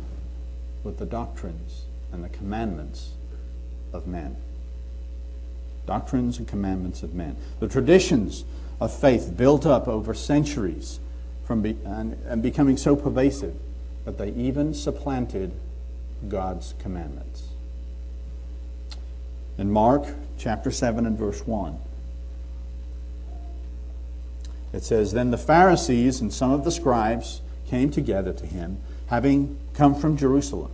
with 0.83 0.97
the 0.97 1.05
doctrines 1.05 1.83
and 2.11 2.23
the 2.23 2.29
commandments 2.29 3.11
of 3.91 4.07
men. 4.07 4.37
Doctrines 5.85 6.39
and 6.39 6.47
commandments 6.47 7.03
of 7.03 7.13
men. 7.13 7.35
The 7.59 7.67
traditions 7.67 8.43
of 8.79 8.91
faith 8.91 9.35
built 9.37 9.65
up 9.65 9.87
over 9.87 10.13
centuries 10.13 10.99
from 11.45 11.61
be, 11.61 11.77
and, 11.85 12.13
and 12.25 12.41
becoming 12.41 12.77
so 12.77 12.95
pervasive 12.95 13.55
that 14.05 14.17
they 14.17 14.29
even 14.31 14.73
supplanted 14.73 15.51
God's 16.27 16.73
commandments. 16.79 17.49
In 19.57 19.71
Mark 19.71 20.05
chapter 20.37 20.71
7 20.71 21.05
and 21.05 21.17
verse 21.17 21.45
1, 21.45 21.77
it 24.73 24.83
says, 24.83 25.13
Then 25.13 25.31
the 25.31 25.37
Pharisees 25.37 26.19
and 26.19 26.33
some 26.33 26.51
of 26.51 26.63
the 26.63 26.71
scribes 26.71 27.41
came 27.67 27.91
together 27.91 28.33
to 28.33 28.45
him, 28.45 28.79
having 29.07 29.57
come 29.73 29.95
from 29.95 30.17
Jerusalem. 30.17 30.71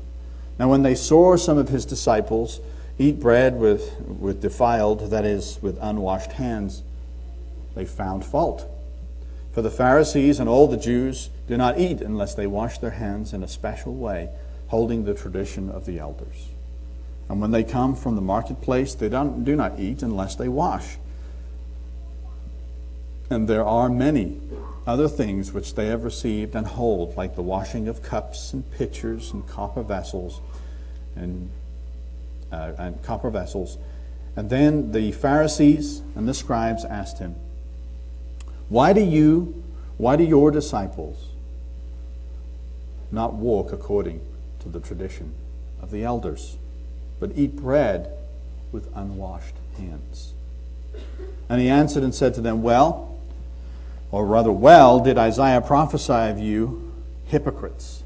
Now, 0.57 0.69
when 0.69 0.83
they 0.83 0.95
saw 0.95 1.35
some 1.35 1.57
of 1.57 1.69
his 1.69 1.85
disciples 1.85 2.59
eat 2.97 3.19
bread 3.19 3.57
with, 3.57 3.99
with 4.01 4.41
defiled, 4.41 5.09
that 5.11 5.25
is, 5.25 5.59
with 5.61 5.77
unwashed 5.81 6.33
hands, 6.33 6.83
they 7.75 7.85
found 7.85 8.25
fault. 8.25 8.69
For 9.51 9.61
the 9.61 9.71
Pharisees 9.71 10.39
and 10.39 10.47
all 10.47 10.67
the 10.67 10.77
Jews 10.77 11.29
do 11.47 11.57
not 11.57 11.79
eat 11.79 12.01
unless 12.01 12.35
they 12.35 12.47
wash 12.47 12.77
their 12.77 12.91
hands 12.91 13.33
in 13.33 13.43
a 13.43 13.47
special 13.47 13.95
way, 13.95 14.29
holding 14.67 15.05
the 15.05 15.13
tradition 15.13 15.69
of 15.69 15.85
the 15.85 15.99
elders. 15.99 16.49
And 17.27 17.41
when 17.41 17.51
they 17.51 17.63
come 17.63 17.95
from 17.95 18.15
the 18.15 18.21
marketplace, 18.21 18.93
they 18.93 19.09
don't, 19.09 19.43
do 19.43 19.55
not 19.55 19.79
eat 19.79 20.01
unless 20.01 20.35
they 20.35 20.47
wash. 20.47 20.97
And 23.29 23.47
there 23.47 23.65
are 23.65 23.89
many 23.89 24.39
other 24.87 25.07
things 25.07 25.53
which 25.53 25.75
they 25.75 25.87
have 25.87 26.03
received 26.03 26.55
and 26.55 26.65
hold, 26.65 27.15
like 27.15 27.35
the 27.35 27.43
washing 27.43 27.87
of 27.87 28.01
cups 28.01 28.53
and 28.53 28.69
pitchers 28.71 29.31
and 29.31 29.47
copper 29.47 29.83
vessels 29.83 30.41
and, 31.15 31.51
uh, 32.51 32.71
and 32.77 33.03
copper 33.03 33.29
vessels. 33.29 33.77
And 34.35 34.49
then 34.49 34.91
the 34.91 35.11
Pharisees 35.11 36.01
and 36.15 36.27
the 36.27 36.33
scribes 36.33 36.85
asked 36.85 37.19
him, 37.19 37.35
why 38.69 38.93
do 38.93 39.01
you, 39.01 39.63
why 39.97 40.15
do 40.15 40.23
your 40.23 40.51
disciples 40.51 41.29
not 43.11 43.33
walk 43.33 43.73
according 43.73 44.21
to 44.59 44.69
the 44.69 44.79
tradition 44.79 45.33
of 45.81 45.89
the 45.89 46.03
elders, 46.03 46.57
but 47.19 47.31
eat 47.35 47.55
bread 47.55 48.11
with 48.71 48.87
unwashed 48.95 49.55
hands? 49.77 50.33
And 51.49 51.59
he 51.59 51.67
answered 51.67 52.03
and 52.03 52.13
said 52.13 52.35
to 52.35 52.41
them, 52.41 52.61
Well, 52.61 53.17
or 54.11 54.25
rather, 54.25 54.51
well 54.51 54.99
did 54.99 55.17
Isaiah 55.17 55.61
prophesy 55.61 56.13
of 56.13 56.37
you, 56.37 56.93
hypocrites. 57.25 58.03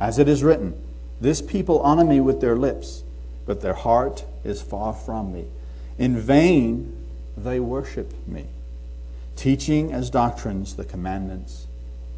As 0.00 0.18
it 0.18 0.26
is 0.26 0.42
written, 0.42 0.74
This 1.20 1.42
people 1.42 1.80
honor 1.80 2.04
me 2.04 2.20
with 2.20 2.40
their 2.40 2.56
lips, 2.56 3.02
but 3.44 3.60
their 3.60 3.74
heart 3.74 4.24
is 4.42 4.62
far 4.62 4.94
from 4.94 5.34
me. 5.34 5.44
In 5.98 6.18
vain 6.18 6.94
they 7.36 7.60
worship 7.60 8.12
me 8.26 8.46
teaching 9.36 9.92
as 9.92 10.10
doctrines 10.10 10.74
the 10.74 10.84
commandments 10.84 11.66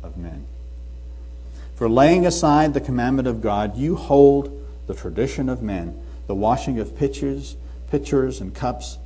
of 0.02 0.16
men. 0.16 0.46
For 1.74 1.88
laying 1.88 2.26
aside 2.26 2.74
the 2.74 2.80
commandment 2.80 3.28
of 3.28 3.40
God, 3.40 3.76
you 3.76 3.96
hold 3.96 4.66
the 4.86 4.94
tradition 4.94 5.48
of 5.48 5.62
men, 5.62 6.00
the 6.26 6.34
washing 6.34 6.78
of 6.78 6.96
pitchers, 6.96 7.56
pitchers 7.90 8.40
and 8.40 8.54
cups, 8.54 8.98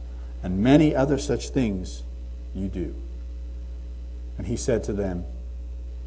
and 0.43 0.63
many 0.63 0.95
other 0.95 1.19
such 1.19 1.51
things 1.51 2.03
you 2.55 2.69
do. 2.69 2.95
And 4.39 4.47
he 4.47 4.57
said 4.57 4.85
to 4.85 4.93
them, 4.93 5.25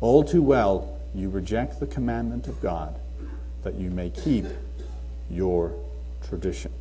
All 0.01 0.23
too 0.23 0.41
well 0.41 0.97
you 1.13 1.29
reject 1.29 1.79
the 1.79 1.87
commandment 1.87 2.47
of 2.47 2.61
God, 2.61 2.95
that 3.63 3.75
you 3.75 3.89
may 3.89 4.09
keep 4.09 4.45
your 5.29 5.73
tradition. 6.27 6.71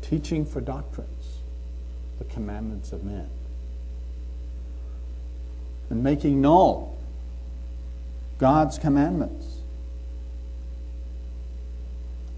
Teaching 0.00 0.44
for 0.44 0.60
doctrines, 0.60 1.38
the 2.22 2.34
commandments 2.34 2.92
of 2.92 3.02
men. 3.04 3.28
And 5.90 6.02
making 6.02 6.40
null 6.40 6.96
God's 8.38 8.78
commandments. 8.78 9.58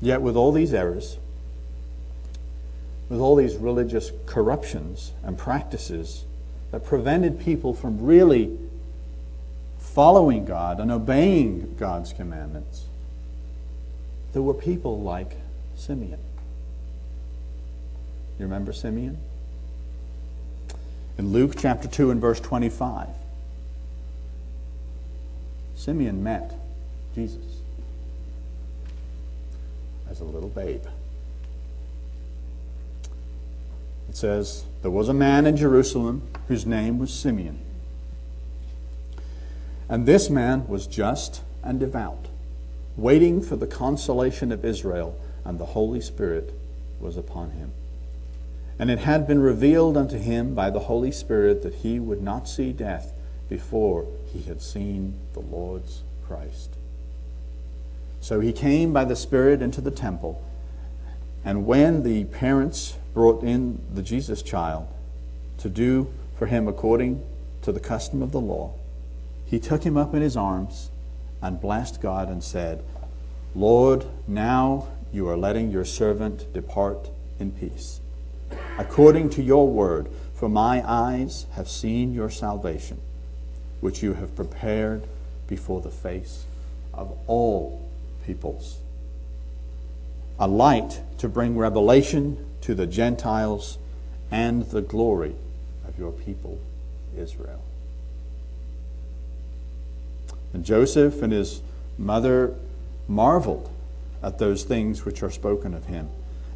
Yet, 0.00 0.22
with 0.22 0.36
all 0.36 0.52
these 0.52 0.72
errors, 0.72 1.18
with 3.08 3.20
all 3.20 3.36
these 3.36 3.56
religious 3.56 4.10
corruptions 4.26 5.12
and 5.22 5.36
practices 5.38 6.24
that 6.72 6.84
prevented 6.84 7.38
people 7.38 7.74
from 7.74 8.02
really 8.02 8.58
following 9.78 10.44
God 10.44 10.80
and 10.80 10.90
obeying 10.90 11.76
God's 11.78 12.12
commandments, 12.12 12.86
there 14.32 14.42
were 14.42 14.54
people 14.54 15.00
like 15.00 15.36
Simeon. 15.76 16.18
You 18.38 18.46
remember 18.46 18.72
Simeon? 18.72 19.18
In 21.16 21.32
Luke 21.32 21.54
chapter 21.56 21.86
2 21.86 22.10
and 22.10 22.20
verse 22.20 22.40
25, 22.40 23.08
Simeon 25.76 26.22
met 26.22 26.54
Jesus 27.14 27.60
as 30.10 30.20
a 30.20 30.24
little 30.24 30.48
babe. 30.48 30.84
It 34.08 34.16
says, 34.16 34.64
There 34.82 34.90
was 34.90 35.08
a 35.08 35.14
man 35.14 35.46
in 35.46 35.56
Jerusalem 35.56 36.22
whose 36.48 36.66
name 36.66 36.98
was 36.98 37.12
Simeon. 37.12 37.60
And 39.88 40.06
this 40.06 40.30
man 40.30 40.66
was 40.66 40.86
just 40.86 41.42
and 41.62 41.78
devout, 41.78 42.26
waiting 42.96 43.40
for 43.40 43.56
the 43.56 43.66
consolation 43.66 44.50
of 44.50 44.64
Israel, 44.64 45.18
and 45.44 45.58
the 45.58 45.66
Holy 45.66 46.00
Spirit 46.00 46.52
was 47.00 47.16
upon 47.16 47.50
him. 47.50 47.72
And 48.78 48.90
it 48.90 49.00
had 49.00 49.26
been 49.26 49.40
revealed 49.40 49.96
unto 49.96 50.18
him 50.18 50.54
by 50.54 50.70
the 50.70 50.80
Holy 50.80 51.12
Spirit 51.12 51.62
that 51.62 51.76
he 51.76 52.00
would 52.00 52.22
not 52.22 52.48
see 52.48 52.72
death 52.72 53.12
before 53.48 54.06
he 54.32 54.42
had 54.42 54.60
seen 54.60 55.18
the 55.32 55.40
Lord's 55.40 56.02
Christ. 56.26 56.70
So 58.20 58.40
he 58.40 58.52
came 58.52 58.92
by 58.92 59.04
the 59.04 59.16
Spirit 59.16 59.62
into 59.62 59.80
the 59.80 59.90
temple, 59.90 60.42
and 61.44 61.66
when 61.66 62.02
the 62.02 62.24
parents 62.24 62.96
brought 63.12 63.42
in 63.42 63.80
the 63.92 64.02
Jesus 64.02 64.42
child 64.42 64.88
to 65.58 65.68
do 65.68 66.12
for 66.38 66.46
him 66.46 66.66
according 66.66 67.22
to 67.62 67.70
the 67.70 67.80
custom 67.80 68.22
of 68.22 68.32
the 68.32 68.40
law, 68.40 68.72
he 69.44 69.60
took 69.60 69.84
him 69.84 69.96
up 69.96 70.14
in 70.14 70.22
his 70.22 70.36
arms 70.36 70.90
and 71.42 71.60
blessed 71.60 72.00
God 72.00 72.28
and 72.28 72.42
said, 72.42 72.82
Lord, 73.54 74.06
now 74.26 74.88
you 75.12 75.28
are 75.28 75.36
letting 75.36 75.70
your 75.70 75.84
servant 75.84 76.52
depart 76.52 77.10
in 77.38 77.52
peace, 77.52 78.00
according 78.78 79.30
to 79.30 79.42
your 79.42 79.68
word, 79.68 80.08
for 80.34 80.48
my 80.48 80.82
eyes 80.88 81.46
have 81.52 81.68
seen 81.68 82.12
your 82.12 82.30
salvation, 82.30 83.00
which 83.80 84.02
you 84.02 84.14
have 84.14 84.34
prepared 84.34 85.06
before 85.46 85.80
the 85.80 85.90
face 85.90 86.44
of 86.92 87.16
all 87.26 87.88
peoples. 88.26 88.78
A 90.38 90.48
light 90.48 91.00
to 91.18 91.28
bring 91.28 91.56
revelation 91.56 92.44
to 92.62 92.74
the 92.74 92.86
Gentiles 92.86 93.78
and 94.30 94.64
the 94.70 94.82
glory 94.82 95.34
of 95.86 95.98
your 95.98 96.10
people, 96.10 96.58
Israel. 97.16 97.62
And 100.52 100.64
Joseph 100.64 101.22
and 101.22 101.32
his 101.32 101.62
mother 101.98 102.54
marveled 103.06 103.70
at 104.22 104.38
those 104.38 104.64
things 104.64 105.04
which 105.04 105.22
are 105.22 105.30
spoken 105.30 105.74
of 105.74 105.84
him. 105.86 106.08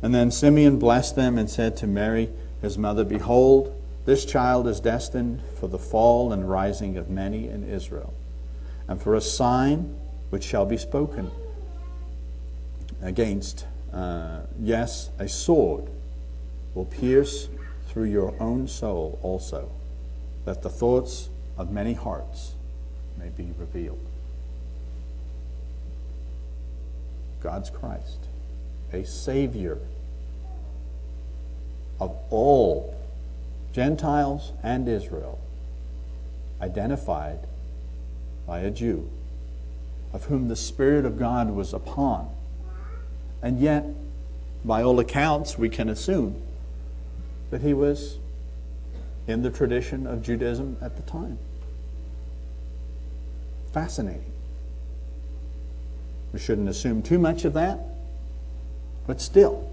And 0.02 0.14
then 0.14 0.30
Simeon 0.30 0.78
blessed 0.78 1.16
them 1.16 1.38
and 1.38 1.50
said 1.50 1.76
to 1.78 1.86
Mary, 1.86 2.30
his 2.62 2.78
mother, 2.78 3.04
Behold, 3.04 3.74
this 4.04 4.24
child 4.24 4.66
is 4.66 4.80
destined 4.80 5.42
for 5.58 5.68
the 5.68 5.78
fall 5.78 6.32
and 6.32 6.48
rising 6.48 6.96
of 6.96 7.10
many 7.10 7.48
in 7.48 7.68
Israel, 7.68 8.14
and 8.86 9.02
for 9.02 9.14
a 9.14 9.20
sign 9.20 9.96
which 10.30 10.44
shall 10.44 10.64
be 10.64 10.76
spoken 10.76 11.30
against, 13.02 13.66
uh, 13.92 14.40
yes, 14.60 15.10
a 15.18 15.28
sword 15.28 15.84
will 16.74 16.84
pierce 16.84 17.48
through 17.88 18.04
your 18.04 18.34
own 18.40 18.68
soul 18.68 19.18
also, 19.22 19.70
that 20.44 20.62
the 20.62 20.70
thoughts 20.70 21.28
of 21.56 21.70
many 21.70 21.92
hearts 21.92 22.52
may 23.18 23.28
be 23.28 23.52
revealed. 23.58 24.04
God's 27.40 27.70
Christ, 27.70 28.27
a 28.92 29.04
Savior 29.04 29.78
of 32.00 32.16
all 32.30 32.94
Gentiles 33.72 34.52
and 34.62 34.88
Israel, 34.88 35.38
identified 36.60 37.40
by 38.46 38.60
a 38.60 38.70
Jew, 38.70 39.10
of 40.12 40.24
whom 40.24 40.48
the 40.48 40.56
Spirit 40.56 41.04
of 41.04 41.18
God 41.18 41.50
was 41.50 41.72
upon. 41.72 42.30
And 43.42 43.60
yet, 43.60 43.84
by 44.64 44.82
all 44.82 44.98
accounts, 44.98 45.58
we 45.58 45.68
can 45.68 45.88
assume 45.88 46.40
that 47.50 47.60
he 47.60 47.74
was 47.74 48.18
in 49.26 49.42
the 49.42 49.50
tradition 49.50 50.06
of 50.06 50.22
Judaism 50.22 50.76
at 50.80 50.96
the 50.96 51.02
time. 51.02 51.38
Fascinating. 53.72 54.32
We 56.32 56.38
shouldn't 56.38 56.68
assume 56.68 57.02
too 57.02 57.18
much 57.18 57.44
of 57.44 57.52
that, 57.52 57.80
but 59.08 59.22
still, 59.22 59.66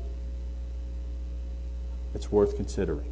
it's 2.15 2.31
worth 2.31 2.55
considering. 2.55 3.11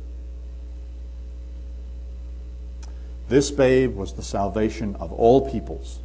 This 3.27 3.51
babe 3.51 3.93
was 3.93 4.13
the 4.13 4.23
salvation 4.23 4.95
of 4.95 5.11
all 5.11 5.51
peoples, 5.51 5.99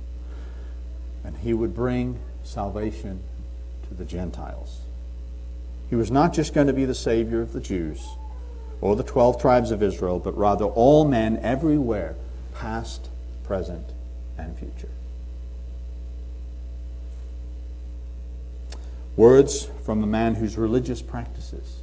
and 1.25 1.37
he 1.39 1.55
would 1.55 1.73
bring 1.73 2.19
salvation 2.43 3.23
to 3.89 3.95
the 3.95 4.05
Gentiles. 4.05 4.81
He 5.89 5.95
was 5.95 6.11
not 6.11 6.35
just 6.35 6.53
going 6.53 6.67
to 6.67 6.73
be 6.73 6.85
the 6.85 6.97
Savior 6.97 7.41
of 7.41 7.53
the 7.53 7.61
Jews 7.61 8.05
or 8.81 8.97
the 8.97 9.05
12 9.05 9.41
tribes 9.41 9.71
of 9.71 9.85
Israel, 9.85 10.19
but 10.19 10.37
rather 10.37 10.65
all 10.65 11.05
men 11.05 11.39
everywhere, 11.43 12.17
past, 12.57 13.09
present, 13.45 13.87
and 14.37 14.59
future. 14.59 14.91
Words 19.19 19.69
from 19.85 20.05
a 20.05 20.07
man 20.07 20.37
whose 20.37 20.57
religious 20.57 21.03
practices 21.03 21.81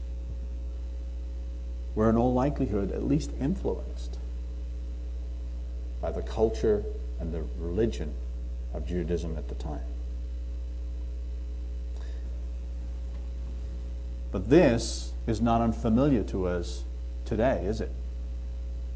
were 1.94 2.10
in 2.10 2.16
all 2.16 2.34
likelihood 2.34 2.94
at 2.94 3.04
least 3.04 3.30
influenced 3.42 4.18
by 6.02 6.12
the 6.12 6.22
culture 6.22 6.86
and 7.20 7.34
the 7.34 7.44
religion 7.60 8.14
of 8.74 8.88
Judaism 8.88 9.38
at 9.38 9.50
the 9.50 9.56
time. 9.56 9.84
But 14.32 14.50
this 14.50 15.12
is 15.28 15.42
not 15.42 15.60
unfamiliar 15.60 16.24
to 16.24 16.48
us 16.48 16.86
today, 17.26 17.66
is 17.66 17.82
it? 17.82 17.92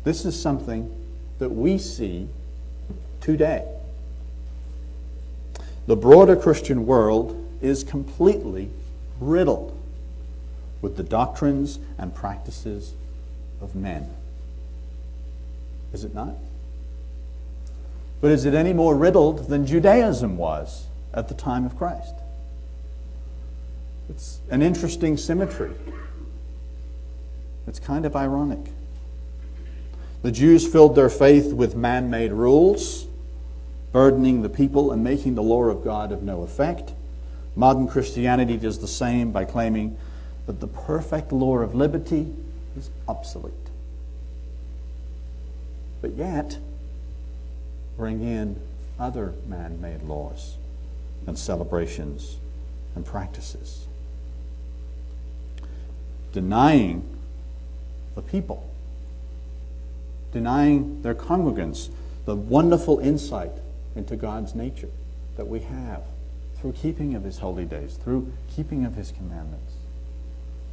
This 0.05 0.23
is 0.23 0.41
something 0.41 0.89
that 1.39 1.49
we 1.49 1.77
see 1.77 2.29
today. 3.19 3.67
The 5.87 5.97
broader 5.97 6.37
Christian 6.37 6.85
world 6.85 7.35
is 7.61 7.83
completely 7.83 8.69
riddled 9.19 9.77
with 10.81 10.97
the 10.97 11.03
doctrines 11.03 11.79
and 11.97 12.13
practices 12.15 12.93
of 13.61 13.75
men. 13.75 14.09
Is 15.93 16.03
it 16.03 16.13
not? 16.13 16.35
But 18.21 18.31
is 18.31 18.45
it 18.45 18.53
any 18.53 18.73
more 18.73 18.95
riddled 18.95 19.47
than 19.47 19.65
Judaism 19.65 20.37
was 20.37 20.87
at 21.13 21.27
the 21.27 21.33
time 21.33 21.65
of 21.65 21.77
Christ? 21.77 22.15
It's 24.09 24.39
an 24.49 24.61
interesting 24.61 25.17
symmetry. 25.17 25.71
It's 27.67 27.79
kind 27.79 28.05
of 28.05 28.15
ironic. 28.15 28.71
The 30.21 30.31
Jews 30.31 30.67
filled 30.67 30.95
their 30.95 31.09
faith 31.09 31.53
with 31.53 31.75
man 31.75 32.09
made 32.09 32.33
rules, 32.33 33.07
burdening 33.91 34.41
the 34.41 34.49
people 34.49 34.91
and 34.91 35.03
making 35.03 35.35
the 35.35 35.43
law 35.43 35.63
of 35.63 35.83
God 35.83 36.11
of 36.11 36.23
no 36.23 36.41
effect. 36.41 36.91
Modern 37.59 37.89
Christianity 37.89 38.55
does 38.55 38.79
the 38.79 38.87
same 38.87 39.33
by 39.33 39.43
claiming 39.43 39.97
that 40.45 40.61
the 40.61 40.67
perfect 40.67 41.33
law 41.33 41.57
of 41.57 41.75
liberty 41.75 42.33
is 42.77 42.89
obsolete. 43.05 43.53
But 46.01 46.13
yet, 46.13 46.57
bring 47.97 48.21
in 48.21 48.61
other 48.97 49.33
man 49.45 49.81
made 49.81 50.03
laws 50.03 50.55
and 51.27 51.37
celebrations 51.37 52.37
and 52.95 53.05
practices. 53.05 53.87
Denying 56.31 57.13
the 58.15 58.21
people, 58.21 58.71
denying 60.31 61.01
their 61.01 61.13
congregants 61.13 61.89
the 62.23 62.37
wonderful 62.37 62.99
insight 62.99 63.51
into 63.97 64.15
God's 64.15 64.55
nature 64.55 64.91
that 65.35 65.49
we 65.49 65.59
have 65.59 66.03
through 66.59 66.73
keeping 66.73 67.15
of 67.15 67.23
His 67.23 67.39
holy 67.39 67.65
days, 67.65 67.95
through 67.95 68.31
keeping 68.53 68.85
of 68.85 68.95
His 68.95 69.11
commandments, 69.11 69.73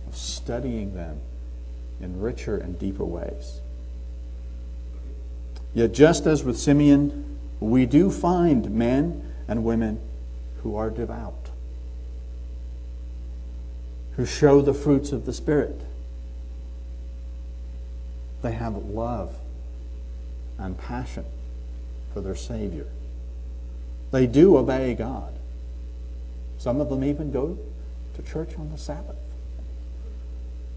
of 0.09 0.17
studying 0.17 0.95
them 0.95 1.21
in 2.01 2.21
richer 2.21 2.57
and 2.57 2.79
deeper 2.79 3.05
ways. 3.05 3.61
Yet, 5.75 5.93
just 5.93 6.27
as 6.27 6.43
with 6.43 6.59
Simeon, 6.59 7.39
we 7.61 7.87
do 7.87 8.11
find 8.11 8.71
men 8.71 9.33
and 9.47 9.65
women 9.65 10.01
who 10.63 10.75
are 10.77 10.91
devout, 10.91 11.51
who 14.17 14.27
show 14.27 14.61
the 14.61 14.75
fruits 14.75 15.13
of 15.13 15.27
the 15.27 15.33
Spirit. 15.33 15.81
They 18.43 18.53
have 18.53 18.77
love 18.77 19.37
and 20.59 20.77
passion 20.79 21.25
for 22.13 22.21
their 22.21 22.35
Savior. 22.35 22.87
They 24.11 24.27
do 24.27 24.57
obey 24.57 24.95
God. 24.95 25.36
Some 26.67 26.81
of 26.81 26.89
them 26.89 27.05
even 27.05 27.31
go 27.31 27.57
to 28.17 28.23
church 28.23 28.59
on 28.59 28.73
the 28.73 28.77
Sabbath, 28.77 29.15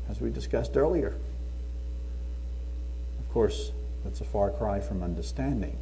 as 0.07 0.21
we 0.21 0.29
discussed 0.29 0.77
earlier. 0.77 1.15
Of 3.17 3.33
course, 3.33 3.71
that's 4.03 4.21
a 4.21 4.23
far 4.23 4.51
cry 4.51 4.81
from 4.81 5.01
understanding 5.01 5.75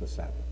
the 0.00 0.06
Sabbath. 0.06 0.46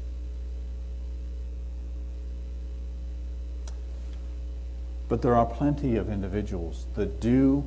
But 5.09 5.22
there 5.22 5.37
are 5.37 5.46
plenty 5.46 5.94
of 5.94 6.11
individuals 6.11 6.87
that 6.96 7.20
do 7.20 7.62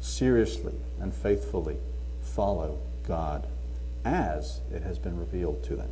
seriously 0.00 0.76
and 0.98 1.12
faithfully 1.12 1.76
follow 2.22 2.78
God 3.06 3.46
as 4.06 4.60
it 4.72 4.84
has 4.84 4.98
been 4.98 5.18
revealed 5.20 5.62
to 5.64 5.76
them. 5.76 5.90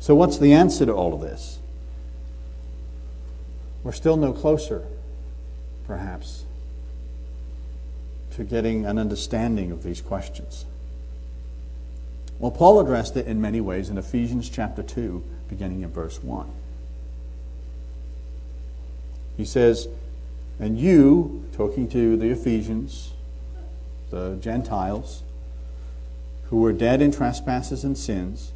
So, 0.00 0.14
what's 0.14 0.38
the 0.38 0.54
answer 0.54 0.86
to 0.86 0.94
all 0.94 1.12
of 1.12 1.20
this? 1.20 1.58
We're 3.86 3.92
still 3.92 4.16
no 4.16 4.32
closer, 4.32 4.84
perhaps, 5.86 6.44
to 8.32 8.42
getting 8.42 8.84
an 8.84 8.98
understanding 8.98 9.70
of 9.70 9.84
these 9.84 10.00
questions. 10.00 10.64
Well, 12.40 12.50
Paul 12.50 12.80
addressed 12.80 13.16
it 13.16 13.28
in 13.28 13.40
many 13.40 13.60
ways 13.60 13.88
in 13.88 13.96
Ephesians 13.96 14.50
chapter 14.50 14.82
2, 14.82 15.22
beginning 15.48 15.82
in 15.82 15.92
verse 15.92 16.20
1. 16.20 16.50
He 19.36 19.44
says, 19.44 19.86
And 20.58 20.76
you, 20.76 21.44
talking 21.52 21.88
to 21.90 22.16
the 22.16 22.30
Ephesians, 22.30 23.12
the 24.10 24.36
Gentiles, 24.40 25.22
who 26.46 26.56
were 26.56 26.72
dead 26.72 27.00
in 27.00 27.12
trespasses 27.12 27.84
and 27.84 27.96
sins, 27.96 28.50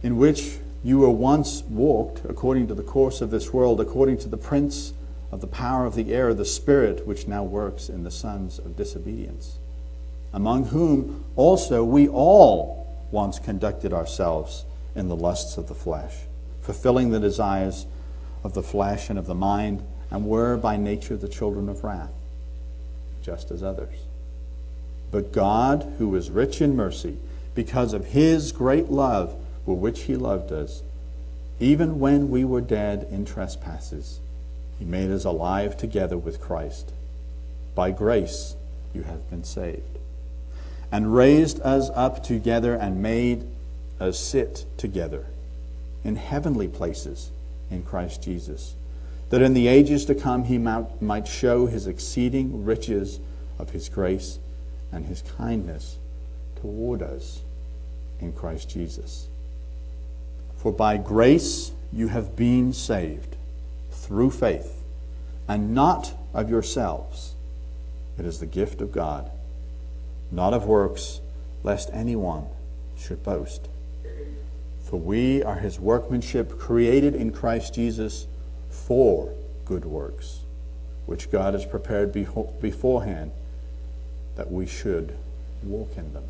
in 0.00 0.16
which 0.16 0.58
you 0.84 0.98
were 0.98 1.10
once 1.10 1.62
walked 1.62 2.20
according 2.26 2.68
to 2.68 2.74
the 2.74 2.82
course 2.82 3.22
of 3.22 3.30
this 3.30 3.52
world, 3.52 3.80
according 3.80 4.18
to 4.18 4.28
the 4.28 4.36
prince 4.36 4.92
of 5.32 5.40
the 5.40 5.46
power 5.46 5.86
of 5.86 5.94
the 5.94 6.12
air, 6.12 6.34
the 6.34 6.44
spirit 6.44 7.06
which 7.06 7.26
now 7.26 7.42
works 7.42 7.88
in 7.88 8.04
the 8.04 8.10
sons 8.10 8.58
of 8.58 8.76
disobedience, 8.76 9.56
among 10.32 10.66
whom 10.66 11.24
also 11.36 11.82
we 11.82 12.06
all 12.06 12.86
once 13.10 13.38
conducted 13.38 13.94
ourselves 13.94 14.66
in 14.94 15.08
the 15.08 15.16
lusts 15.16 15.56
of 15.56 15.68
the 15.68 15.74
flesh, 15.74 16.14
fulfilling 16.60 17.10
the 17.10 17.18
desires 17.18 17.86
of 18.44 18.52
the 18.52 18.62
flesh 18.62 19.08
and 19.08 19.18
of 19.18 19.26
the 19.26 19.34
mind 19.34 19.82
and 20.10 20.26
were 20.26 20.56
by 20.56 20.76
nature 20.76 21.16
the 21.16 21.28
children 21.28 21.70
of 21.70 21.82
wrath, 21.82 22.12
just 23.22 23.50
as 23.50 23.62
others. 23.62 23.94
But 25.10 25.32
God, 25.32 25.94
who 25.98 26.14
is 26.14 26.30
rich 26.30 26.60
in 26.60 26.76
mercy, 26.76 27.16
because 27.54 27.94
of 27.94 28.06
his 28.06 28.52
great 28.52 28.90
love 28.90 29.34
with 29.66 29.78
which 29.78 30.02
he 30.02 30.16
loved 30.16 30.52
us, 30.52 30.82
even 31.60 32.00
when 32.00 32.30
we 32.30 32.44
were 32.44 32.60
dead 32.60 33.06
in 33.10 33.24
trespasses, 33.24 34.20
he 34.78 34.84
made 34.84 35.10
us 35.10 35.24
alive 35.24 35.76
together 35.76 36.18
with 36.18 36.40
Christ. 36.40 36.92
By 37.74 37.90
grace 37.90 38.56
you 38.92 39.02
have 39.02 39.28
been 39.30 39.44
saved, 39.44 39.98
and 40.90 41.14
raised 41.14 41.60
us 41.60 41.90
up 41.94 42.22
together 42.22 42.74
and 42.74 43.02
made 43.02 43.44
us 44.00 44.18
sit 44.18 44.64
together 44.76 45.26
in 46.02 46.16
heavenly 46.16 46.68
places 46.68 47.30
in 47.70 47.82
Christ 47.82 48.22
Jesus 48.22 48.74
that 49.30 49.42
in 49.42 49.54
the 49.54 49.66
ages 49.66 50.04
to 50.04 50.14
come 50.14 50.44
he 50.44 50.58
might 50.58 51.26
show 51.26 51.66
his 51.66 51.88
exceeding 51.88 52.64
riches 52.64 53.18
of 53.58 53.70
his 53.70 53.88
grace 53.88 54.38
and 54.92 55.06
his 55.06 55.22
kindness 55.36 55.98
toward 56.60 57.02
us 57.02 57.40
in 58.20 58.32
Christ 58.32 58.70
Jesus. 58.70 59.26
For 60.64 60.72
by 60.72 60.96
grace 60.96 61.72
you 61.92 62.08
have 62.08 62.36
been 62.36 62.72
saved 62.72 63.36
through 63.90 64.30
faith, 64.30 64.82
and 65.46 65.74
not 65.74 66.14
of 66.32 66.48
yourselves. 66.48 67.34
It 68.18 68.24
is 68.24 68.40
the 68.40 68.46
gift 68.46 68.80
of 68.80 68.90
God, 68.90 69.30
not 70.30 70.54
of 70.54 70.64
works, 70.64 71.20
lest 71.62 71.90
anyone 71.92 72.46
should 72.96 73.22
boast. 73.22 73.68
For 74.82 74.98
we 74.98 75.42
are 75.42 75.56
his 75.56 75.78
workmanship, 75.78 76.58
created 76.58 77.14
in 77.14 77.30
Christ 77.30 77.74
Jesus 77.74 78.26
for 78.70 79.34
good 79.66 79.84
works, 79.84 80.44
which 81.04 81.30
God 81.30 81.52
has 81.52 81.66
prepared 81.66 82.10
beforehand 82.10 83.32
that 84.36 84.50
we 84.50 84.64
should 84.64 85.14
walk 85.62 85.98
in 85.98 86.14
them. 86.14 86.24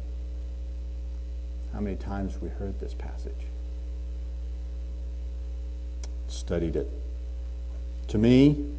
How 1.73 1.79
many 1.79 1.95
times 1.95 2.41
we 2.43 2.49
heard 2.49 2.81
this 2.81 2.95
passage? 2.95 3.47
Studied 6.35 6.75
it. 6.77 6.91
To 8.09 8.19
me, 8.19 8.71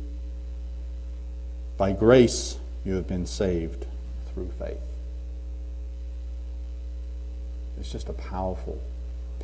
by 1.77 1.93
grace 1.93 2.57
you 2.83 2.95
have 2.95 3.07
been 3.07 3.25
saved 3.25 3.85
through 4.33 4.51
faith. 4.59 4.77
It's 7.79 7.91
just 7.91 8.09
a 8.09 8.13
powerful, 8.13 8.79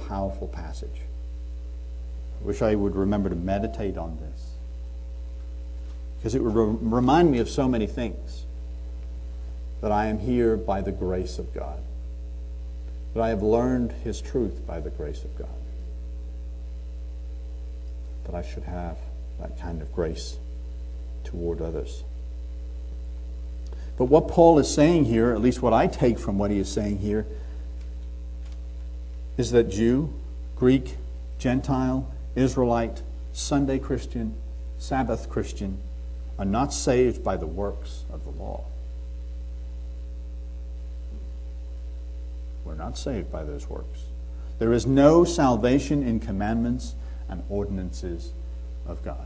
powerful 0.07 0.47
passage. 0.47 1.01
I 2.41 2.45
wish 2.45 2.61
I 2.61 2.75
would 2.75 2.95
remember 2.95 3.29
to 3.29 3.35
meditate 3.35 3.97
on 3.97 4.17
this. 4.17 4.51
Because 6.17 6.35
it 6.35 6.43
would 6.43 6.53
re- 6.53 6.77
remind 6.81 7.31
me 7.31 7.39
of 7.39 7.49
so 7.49 7.67
many 7.67 7.87
things. 7.87 8.45
That 9.79 9.91
I 9.91 10.07
am 10.07 10.19
here 10.19 10.57
by 10.57 10.81
the 10.81 10.91
grace 10.91 11.39
of 11.39 11.53
God. 11.53 11.79
That 13.13 13.23
I 13.23 13.29
have 13.29 13.41
learned 13.41 13.93
His 14.03 14.21
truth 14.21 14.67
by 14.67 14.79
the 14.79 14.91
grace 14.91 15.23
of 15.23 15.35
God. 15.37 15.60
That 18.25 18.35
I 18.35 18.41
should 18.41 18.63
have 18.63 18.97
that 19.39 19.59
kind 19.59 19.81
of 19.81 19.93
grace 19.93 20.37
toward 21.23 21.61
others. 21.61 22.03
But 23.97 24.05
what 24.05 24.27
Paul 24.27 24.57
is 24.59 24.73
saying 24.73 25.05
here, 25.05 25.31
at 25.31 25.41
least 25.41 25.61
what 25.61 25.73
I 25.73 25.87
take 25.87 26.17
from 26.17 26.37
what 26.37 26.49
he 26.51 26.59
is 26.59 26.71
saying 26.71 26.99
here, 26.99 27.25
is 29.37 29.51
that 29.51 29.69
Jew, 29.69 30.13
Greek, 30.55 30.95
Gentile, 31.39 32.11
Israelite, 32.35 33.01
Sunday 33.33 33.79
Christian, 33.79 34.35
Sabbath 34.79 35.29
Christian 35.29 35.77
are 36.37 36.45
not 36.45 36.73
saved 36.73 37.23
by 37.23 37.37
the 37.37 37.47
works 37.47 38.05
of 38.11 38.23
the 38.23 38.31
law. 38.31 38.63
We're 42.65 42.75
not 42.75 42.97
saved 42.97 43.31
by 43.31 43.43
those 43.43 43.69
works. 43.69 44.05
There 44.59 44.73
is 44.73 44.85
no 44.85 45.23
salvation 45.23 46.03
in 46.03 46.19
commandments 46.19 46.95
and 47.31 47.43
ordinances 47.49 48.31
of 48.87 49.03
God. 49.03 49.25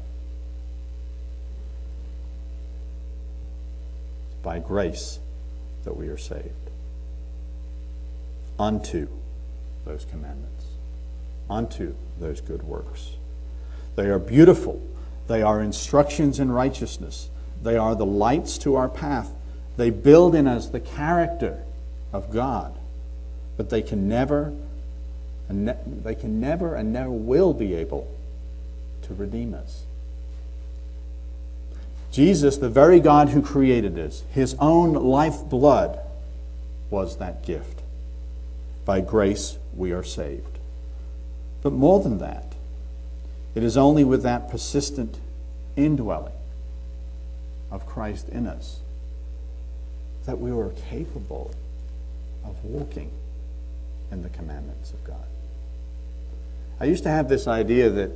It's 4.27 4.41
by 4.41 4.59
grace 4.59 5.19
that 5.83 5.97
we 5.97 6.07
are 6.07 6.17
saved. 6.17 6.51
Unto 8.57 9.09
those 9.83 10.05
commandments 10.05 10.55
unto 11.49 11.93
those 12.19 12.41
good 12.41 12.63
works. 12.63 13.11
They 13.95 14.07
are 14.07 14.19
beautiful. 14.19 14.81
They 15.27 15.41
are 15.41 15.61
instructions 15.61 16.39
in 16.39 16.51
righteousness. 16.51 17.29
They 17.61 17.77
are 17.77 17.95
the 17.95 18.05
lights 18.05 18.57
to 18.59 18.75
our 18.75 18.89
path. 18.89 19.31
They 19.77 19.89
build 19.89 20.35
in 20.35 20.47
us 20.47 20.67
the 20.67 20.79
character 20.79 21.63
of 22.13 22.31
God. 22.31 22.77
But 23.57 23.69
they 23.69 23.81
can 23.81 24.07
never 24.07 24.53
and 25.49 25.65
ne- 25.65 25.77
they 26.03 26.15
can 26.15 26.39
never 26.39 26.75
and 26.75 26.91
never 26.91 27.09
will 27.09 27.53
be 27.53 27.73
able 27.73 28.07
to 29.03 29.13
redeem 29.13 29.53
us. 29.53 29.83
Jesus, 32.11 32.57
the 32.57 32.69
very 32.69 32.99
God 32.99 33.29
who 33.29 33.41
created 33.41 33.99
us, 33.99 34.23
his 34.31 34.55
own 34.59 34.93
lifeblood 34.93 35.99
was 36.89 37.17
that 37.17 37.45
gift. 37.45 37.81
By 38.85 39.01
grace 39.01 39.57
we 39.75 39.91
are 39.91 40.03
saved. 40.03 40.59
But 41.61 41.73
more 41.73 41.99
than 41.99 42.19
that, 42.19 42.53
it 43.53 43.63
is 43.63 43.75
only 43.75 44.03
with 44.03 44.23
that 44.23 44.49
persistent 44.49 45.17
indwelling 45.75 46.31
of 47.71 47.85
Christ 47.85 48.29
in 48.29 48.47
us 48.47 48.79
that 50.25 50.39
we 50.39 50.51
are 50.51 50.71
capable 50.89 51.53
of 52.43 52.63
walking 52.63 53.11
in 54.11 54.23
the 54.23 54.29
commandments 54.29 54.91
of 54.91 55.03
God. 55.03 55.25
I 56.79 56.85
used 56.85 57.03
to 57.03 57.09
have 57.09 57.29
this 57.29 57.47
idea 57.47 57.89
that 57.89 58.11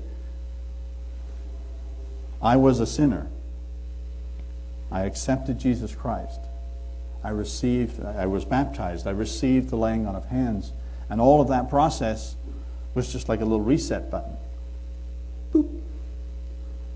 I 2.41 2.55
was 2.55 2.79
a 2.79 2.85
sinner. 2.85 3.27
I 4.91 5.01
accepted 5.01 5.59
Jesus 5.59 5.95
Christ. 5.95 6.39
I 7.23 7.29
received, 7.29 8.03
I 8.03 8.25
was 8.25 8.45
baptized. 8.45 9.05
I 9.07 9.11
received 9.11 9.69
the 9.69 9.75
laying 9.75 10.07
on 10.07 10.15
of 10.15 10.25
hands. 10.25 10.71
And 11.09 11.19
all 11.19 11.41
of 11.41 11.49
that 11.49 11.69
process 11.69 12.35
was 12.95 13.11
just 13.11 13.29
like 13.29 13.41
a 13.41 13.45
little 13.45 13.61
reset 13.61 14.09
button. 14.09 14.35
Boop. 15.53 15.81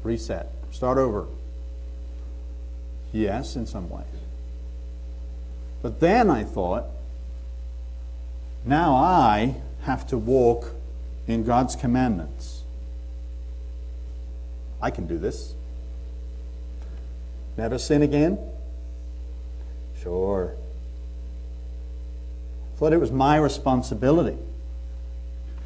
Reset. 0.04 0.50
Start 0.72 0.98
over. 0.98 1.28
Yes, 3.12 3.56
in 3.56 3.68
some 3.68 3.90
ways. 3.90 4.06
But 5.82 6.00
then 6.00 6.30
I 6.30 6.44
thought, 6.44 6.86
now 8.66 8.96
I 8.96 9.56
have 9.84 10.08
to 10.08 10.18
walk 10.18 10.74
in 11.28 11.44
God's 11.44 11.76
commandments. 11.76 12.64
I 14.82 14.92
can 14.92 15.08
do 15.08 15.18
this. 15.18 15.54
Never 17.58 17.78
sin 17.78 18.02
again? 18.02 18.38
Sure. 20.02 20.54
Thought 22.78 22.94
it 22.94 23.00
was 23.00 23.12
my 23.12 23.38
responsibility. 23.38 24.38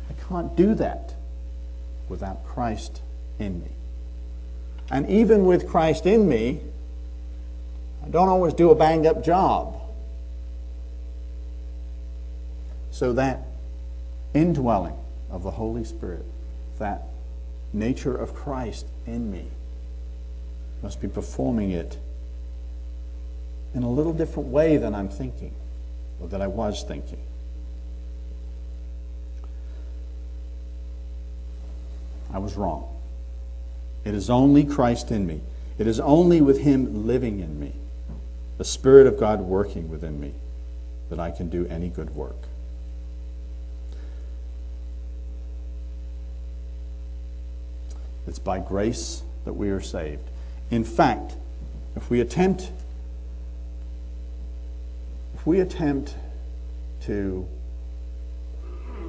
I 0.09 0.27
can't 0.27 0.55
do 0.55 0.75
that 0.75 1.15
without 2.09 2.45
Christ 2.45 3.01
in 3.39 3.61
me. 3.61 3.71
And 4.91 5.09
even 5.09 5.45
with 5.45 5.67
Christ 5.67 6.05
in 6.05 6.29
me, 6.29 6.61
I 8.05 8.09
don't 8.09 8.29
always 8.29 8.53
do 8.53 8.69
a 8.69 8.75
banged 8.75 9.05
up 9.05 9.23
job. 9.23 9.81
So 12.91 13.13
that 13.13 13.47
indwelling 14.33 14.97
of 15.29 15.43
the 15.43 15.51
Holy 15.51 15.83
Spirit, 15.83 16.25
that 16.79 17.03
nature 17.73 18.15
of 18.15 18.33
Christ 18.33 18.85
in 19.05 19.31
me, 19.31 19.47
must 20.81 21.01
be 21.01 21.07
performing 21.07 21.71
it 21.71 21.97
in 23.73 23.83
a 23.83 23.89
little 23.89 24.13
different 24.13 24.49
way 24.49 24.77
than 24.77 24.95
I'm 24.95 25.09
thinking, 25.09 25.53
or 26.21 26.27
that 26.29 26.41
I 26.41 26.47
was 26.47 26.83
thinking. 26.83 27.19
I 32.33 32.39
was 32.39 32.55
wrong. 32.55 32.87
It 34.03 34.13
is 34.13 34.29
only 34.29 34.63
Christ 34.63 35.11
in 35.11 35.25
me. 35.25 35.41
It 35.77 35.87
is 35.87 35.99
only 35.99 36.41
with 36.41 36.61
Him 36.61 37.05
living 37.05 37.39
in 37.39 37.59
me, 37.59 37.73
the 38.57 38.65
Spirit 38.65 39.07
of 39.07 39.19
God 39.19 39.41
working 39.41 39.89
within 39.89 40.19
me, 40.19 40.33
that 41.09 41.19
I 41.19 41.31
can 41.31 41.49
do 41.49 41.67
any 41.67 41.89
good 41.89 42.15
work. 42.15 42.47
It's 48.27 48.39
by 48.39 48.59
grace 48.59 49.23
that 49.45 49.53
we 49.53 49.69
are 49.69 49.81
saved. 49.81 50.23
In 50.69 50.83
fact, 50.83 51.35
if 51.95 52.09
we 52.09 52.19
attempt 52.21 52.71
if 55.33 55.45
we 55.45 55.59
attempt 55.59 56.15
to 57.03 57.47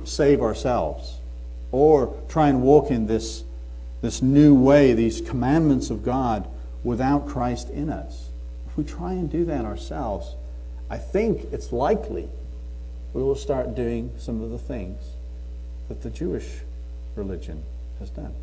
save 0.04 0.40
ourselves 0.40 1.16
or 1.72 2.14
try 2.28 2.48
and 2.48 2.62
walk 2.62 2.90
in 2.90 3.06
this, 3.06 3.44
this 4.02 4.22
new 4.22 4.54
way, 4.54 4.92
these 4.92 5.20
commandments 5.20 5.90
of 5.90 6.04
God 6.04 6.46
without 6.84 7.26
Christ 7.26 7.70
in 7.70 7.90
us, 7.90 8.28
if 8.68 8.76
we 8.76 8.84
try 8.84 9.12
and 9.12 9.30
do 9.30 9.44
that 9.46 9.64
ourselves, 9.64 10.34
I 10.90 10.98
think 10.98 11.52
it's 11.52 11.72
likely 11.72 12.28
we 13.14 13.22
will 13.22 13.34
start 13.34 13.74
doing 13.74 14.12
some 14.18 14.42
of 14.42 14.50
the 14.50 14.58
things 14.58 15.00
that 15.88 16.02
the 16.02 16.10
Jewish 16.10 16.48
religion 17.16 17.62
has 17.98 18.10
done. 18.10 18.34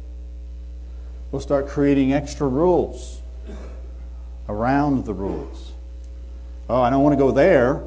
We'll 1.36 1.42
start 1.42 1.68
creating 1.68 2.14
extra 2.14 2.48
rules 2.48 3.20
around 4.48 5.04
the 5.04 5.14
rules. 5.14 5.74
Oh, 6.70 6.82
I 6.82 6.90
don't 6.90 7.04
want 7.04 7.12
to 7.12 7.18
go 7.18 7.32
there. 7.32 7.84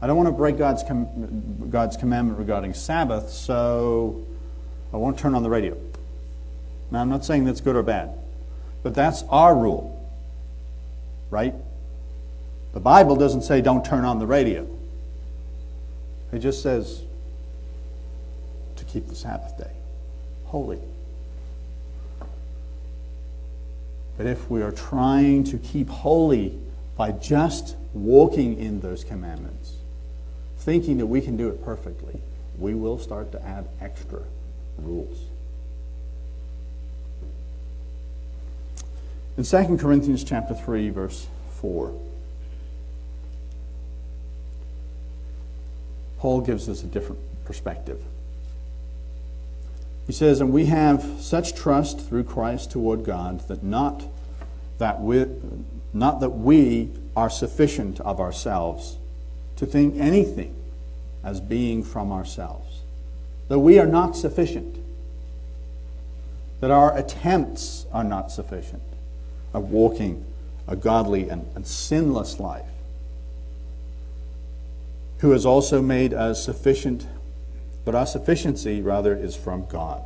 I 0.00 0.06
don't 0.06 0.16
want 0.16 0.28
to 0.28 0.32
break 0.32 0.56
God's, 0.56 0.84
com- 0.84 1.68
God's 1.68 1.96
commandment 1.96 2.38
regarding 2.38 2.74
Sabbath, 2.74 3.30
so 3.30 4.24
I 4.92 4.98
won't 4.98 5.18
turn 5.18 5.34
on 5.34 5.42
the 5.42 5.50
radio. 5.50 5.76
Now, 6.92 7.00
I'm 7.00 7.08
not 7.08 7.24
saying 7.24 7.42
that's 7.42 7.60
good 7.60 7.74
or 7.74 7.82
bad, 7.82 8.16
but 8.84 8.94
that's 8.94 9.24
our 9.30 9.52
rule, 9.52 10.08
right? 11.28 11.54
The 12.72 12.78
Bible 12.78 13.16
doesn't 13.16 13.42
say 13.42 13.62
don't 13.62 13.84
turn 13.84 14.04
on 14.04 14.20
the 14.20 14.28
radio, 14.28 14.64
it 16.30 16.38
just 16.38 16.62
says 16.62 17.02
to 18.76 18.84
keep 18.84 19.08
the 19.08 19.16
Sabbath 19.16 19.58
day 19.58 19.72
holy. 20.44 20.78
But 24.16 24.26
if 24.26 24.50
we 24.50 24.62
are 24.62 24.72
trying 24.72 25.44
to 25.44 25.58
keep 25.58 25.88
holy 25.88 26.58
by 26.96 27.12
just 27.12 27.76
walking 27.92 28.58
in 28.58 28.80
those 28.80 29.04
commandments, 29.04 29.74
thinking 30.58 30.98
that 30.98 31.06
we 31.06 31.20
can 31.20 31.36
do 31.36 31.48
it 31.48 31.64
perfectly, 31.64 32.20
we 32.58 32.74
will 32.74 32.98
start 32.98 33.30
to 33.32 33.42
add 33.44 33.68
extra 33.80 34.22
rules. 34.78 35.18
In 39.36 39.44
2 39.44 39.76
Corinthians 39.76 40.24
chapter 40.24 40.54
3 40.54 40.88
verse 40.88 41.26
4, 41.60 41.92
Paul 46.18 46.40
gives 46.40 46.68
us 46.70 46.82
a 46.82 46.86
different 46.86 47.20
perspective. 47.44 48.00
He 50.06 50.12
says, 50.12 50.40
And 50.40 50.52
we 50.52 50.66
have 50.66 51.04
such 51.20 51.54
trust 51.54 52.00
through 52.00 52.24
Christ 52.24 52.70
toward 52.70 53.04
God 53.04 53.46
that 53.48 53.62
not 53.62 54.04
that 54.78 55.00
we, 55.00 55.26
not 55.92 56.20
that 56.20 56.30
we 56.30 56.90
are 57.16 57.30
sufficient 57.30 57.98
of 58.00 58.20
ourselves 58.20 58.98
to 59.56 59.66
think 59.66 59.98
anything 59.98 60.54
as 61.24 61.40
being 61.40 61.82
from 61.82 62.12
ourselves, 62.12 62.82
that 63.48 63.58
we 63.58 63.78
are 63.78 63.86
not 63.86 64.14
sufficient, 64.14 64.76
that 66.60 66.70
our 66.70 66.96
attempts 66.96 67.86
are 67.92 68.04
not 68.04 68.30
sufficient 68.30 68.82
of 69.54 69.70
walking 69.70 70.24
a 70.68 70.76
godly 70.76 71.28
and, 71.28 71.46
and 71.54 71.66
sinless 71.66 72.38
life, 72.38 72.66
who 75.18 75.30
has 75.30 75.46
also 75.46 75.80
made 75.80 76.12
us 76.12 76.44
sufficient 76.44 77.06
but 77.86 77.94
our 77.94 78.04
sufficiency, 78.04 78.82
rather, 78.82 79.14
is 79.14 79.36
from 79.36 79.64
God, 79.66 80.04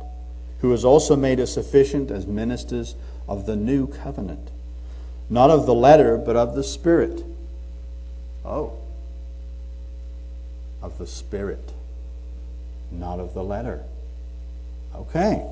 who 0.59 0.69
has 0.69 0.85
also 0.85 1.15
made 1.15 1.39
us 1.39 1.51
sufficient 1.51 2.11
as 2.11 2.27
ministers 2.27 2.95
of 3.27 3.47
the 3.47 3.55
new 3.55 3.87
covenant, 3.87 4.51
not 5.31 5.49
of 5.49 5.65
the 5.65 5.73
letter, 5.73 6.15
but 6.15 6.35
of 6.35 6.53
the 6.53 6.63
Spirit. 6.63 7.23
Oh, 8.45 8.77
of 10.83 10.99
the 10.99 11.07
Spirit, 11.07 11.73
not 12.91 13.19
of 13.19 13.33
the 13.33 13.43
letter. 13.43 13.83
Okay. 14.95 15.43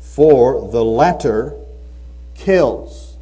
For 0.00 0.70
the 0.70 0.84
letter 0.84 1.54
kills. 2.34 3.14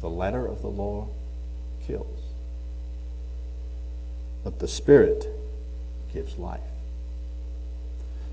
The 0.00 0.08
letter 0.08 0.46
of 0.46 0.62
the 0.62 0.68
law 0.68 1.08
kills 1.86 2.13
but 4.44 4.58
the 4.58 4.68
Spirit 4.68 5.26
gives 6.12 6.38
life. 6.38 6.60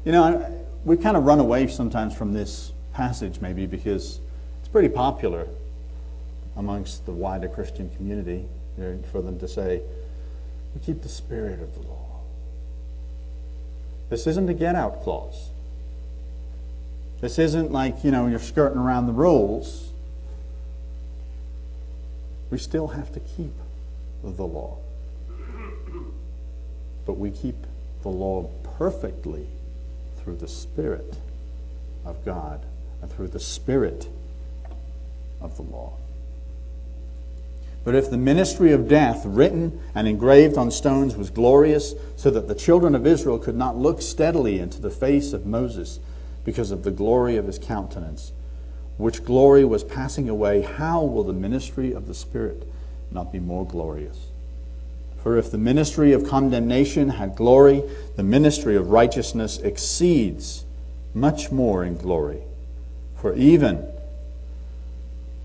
You 0.05 0.12
know, 0.12 0.66
we 0.84 0.97
kind 0.97 1.16
of 1.16 1.24
run 1.24 1.39
away 1.39 1.68
sometimes 1.68 2.16
from 2.16 2.34
this 2.34 2.74
passage, 2.93 3.39
maybe 3.39 3.66
because 3.66 4.20
it's 4.59 4.70
pretty 4.70 4.89
popular 4.89 5.47
amongst 6.57 7.05
the 7.05 7.12
wider 7.12 7.47
Christian 7.47 7.89
community 7.95 8.45
for 9.12 9.22
them 9.22 9.39
to 9.39 9.47
say, 9.47 9.82
we 10.74 10.82
keep 10.82 11.01
the 11.01 11.09
spirit 11.09 11.62
of 11.62 11.74
the 11.76 11.88
law. 11.88 12.20
This 14.09 14.28
isn't 14.28 14.49
a 14.49 14.53
get 14.53 14.76
out 14.76 15.03
clause. 15.03 15.49
This 17.20 17.38
isn't 17.38 17.72
like, 17.72 18.03
you 18.03 18.12
know, 18.12 18.28
you're 18.28 18.39
skirting 18.39 18.80
around 18.80 19.05
the 19.05 19.14
rules. 19.14 19.91
We 22.49 22.57
still 22.57 22.88
have 22.88 23.14
to 23.14 23.20
keep 23.20 23.53
the 24.24 24.45
law 24.45 24.78
but 27.06 27.18
we 27.18 27.32
keep 27.32 27.56
the 28.04 28.10
law 28.10 28.49
perfectly 28.78 29.47
through 30.18 30.38
the 30.38 30.47
Spirit 30.47 31.16
of 32.06 32.24
God 32.26 32.66
and 33.02 33.12
through 33.12 33.28
the 33.30 33.39
Spirit 33.39 34.08
of 35.39 35.56
the 35.56 35.64
law. 35.64 35.93
But 37.84 37.95
if 37.95 38.12
the 38.12 38.18
ministry 38.18 38.72
of 38.72 38.88
death, 38.88 39.24
written 39.26 39.82
and 39.95 40.08
engraved 40.08 40.58
on 40.58 40.70
stones, 40.70 41.16
was 41.16 41.32
glorious, 41.32 41.95
so 42.16 42.30
that 42.30 42.47
the 42.47 42.54
children 42.54 42.93
of 42.93 43.08
Israel 43.08 43.39
could 43.39 43.56
not 43.56 43.76
look 43.76 44.02
steadily 44.02 44.60
into 44.60 44.80
the 44.80 44.91
face 44.91 45.34
of 45.34 45.47
Moses 45.47 45.99
because 46.45 46.70
of 46.70 46.84
the 46.84 46.91
glory 46.91 47.38
of 47.38 47.47
his 47.47 47.58
countenance, 47.58 48.34
which 48.97 49.26
glory 49.26 49.66
was 49.66 49.84
passing 49.84 50.30
away, 50.30 50.62
how 50.62 51.04
will 51.04 51.24
the 51.24 51.34
ministry 51.34 51.91
of 51.91 52.08
the 52.08 52.14
Spirit 52.14 52.68
not 53.10 53.32
be 53.32 53.39
more 53.39 53.66
glorious? 53.66 54.30
For 55.24 55.38
if 55.38 55.51
the 55.51 55.57
ministry 55.57 56.13
of 56.13 56.28
condemnation 56.28 57.09
had 57.09 57.36
glory, 57.36 57.84
the 58.15 58.24
ministry 58.24 58.76
of 58.76 58.89
righteousness 58.89 59.59
exceeds 59.59 60.65
much 61.13 61.51
more 61.51 61.84
in 61.84 61.97
glory. 61.97 62.41
For 63.17 63.36
even 63.36 63.88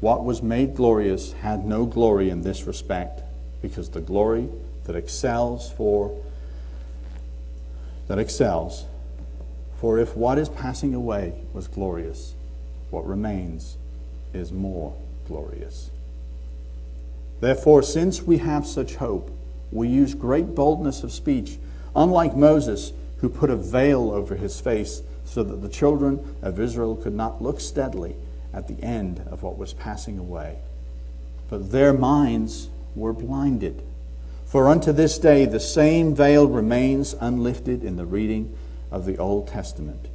what 0.01 0.25
was 0.25 0.43
made 0.43 0.75
glorious 0.75 1.33
had 1.33 1.67
no 1.67 1.85
glory 1.85 2.31
in 2.31 2.43
this 2.43 2.65
respect, 2.65 3.21
because 3.61 3.91
the 3.91 4.01
glory 4.01 4.49
that 4.85 4.97
excels 4.97 5.71
for 5.71 6.19
that 8.09 8.19
excels, 8.19 8.85
for 9.81 9.99
if 9.99 10.17
what 10.17 10.39
is 10.39 10.49
passing 10.49 10.95
away 10.95 11.35
was 11.53 11.67
glorious, 11.67 12.35
what 12.91 13.07
remains 13.07 13.77
is 14.33 14.53
more 14.53 14.95
glorious. 15.27 15.91
Therefore, 17.41 17.83
since 17.83 18.23
we 18.23 18.39
have 18.39 18.67
such 18.67 18.95
hope, 18.95 19.36
we 19.73 19.89
use 19.89 20.15
great 20.15 20.55
boldness 20.55 21.03
of 21.03 21.13
speech, 21.13 21.59
unlike 21.95 22.37
Moses, 22.37 22.93
who 23.19 23.29
put 23.29 23.51
a 23.51 23.57
veil 23.57 24.11
over 24.11 24.35
his 24.37 24.61
face 24.61 25.03
so 25.25 25.43
that 25.43 25.63
the 25.63 25.69
children 25.69 26.37
of 26.43 26.61
Israel 26.61 26.97
could 26.97 27.15
not 27.15 27.43
look 27.43 27.61
steadily 27.61 28.15
at 28.53 28.69
the 28.69 28.83
end 28.83 29.21
of 29.31 29.43
what 29.43 29.59
was 29.59 29.73
passing 29.73 30.19
away. 30.19 30.57
But 31.51 31.73
their 31.73 31.93
minds 31.93 32.69
were 32.95 33.13
blinded. 33.13 33.83
For 34.47 34.69
unto 34.69 34.93
this 34.93 35.19
day 35.19 35.45
the 35.45 35.61
same 35.61 36.15
veil 36.15 36.47
remains 36.47 37.15
unlifted 37.21 37.83
in 37.83 37.97
the 37.97 38.07
reading 38.07 38.57
of 38.91 39.05
the 39.05 39.19
Old 39.19 39.49
Testament, 39.49 40.07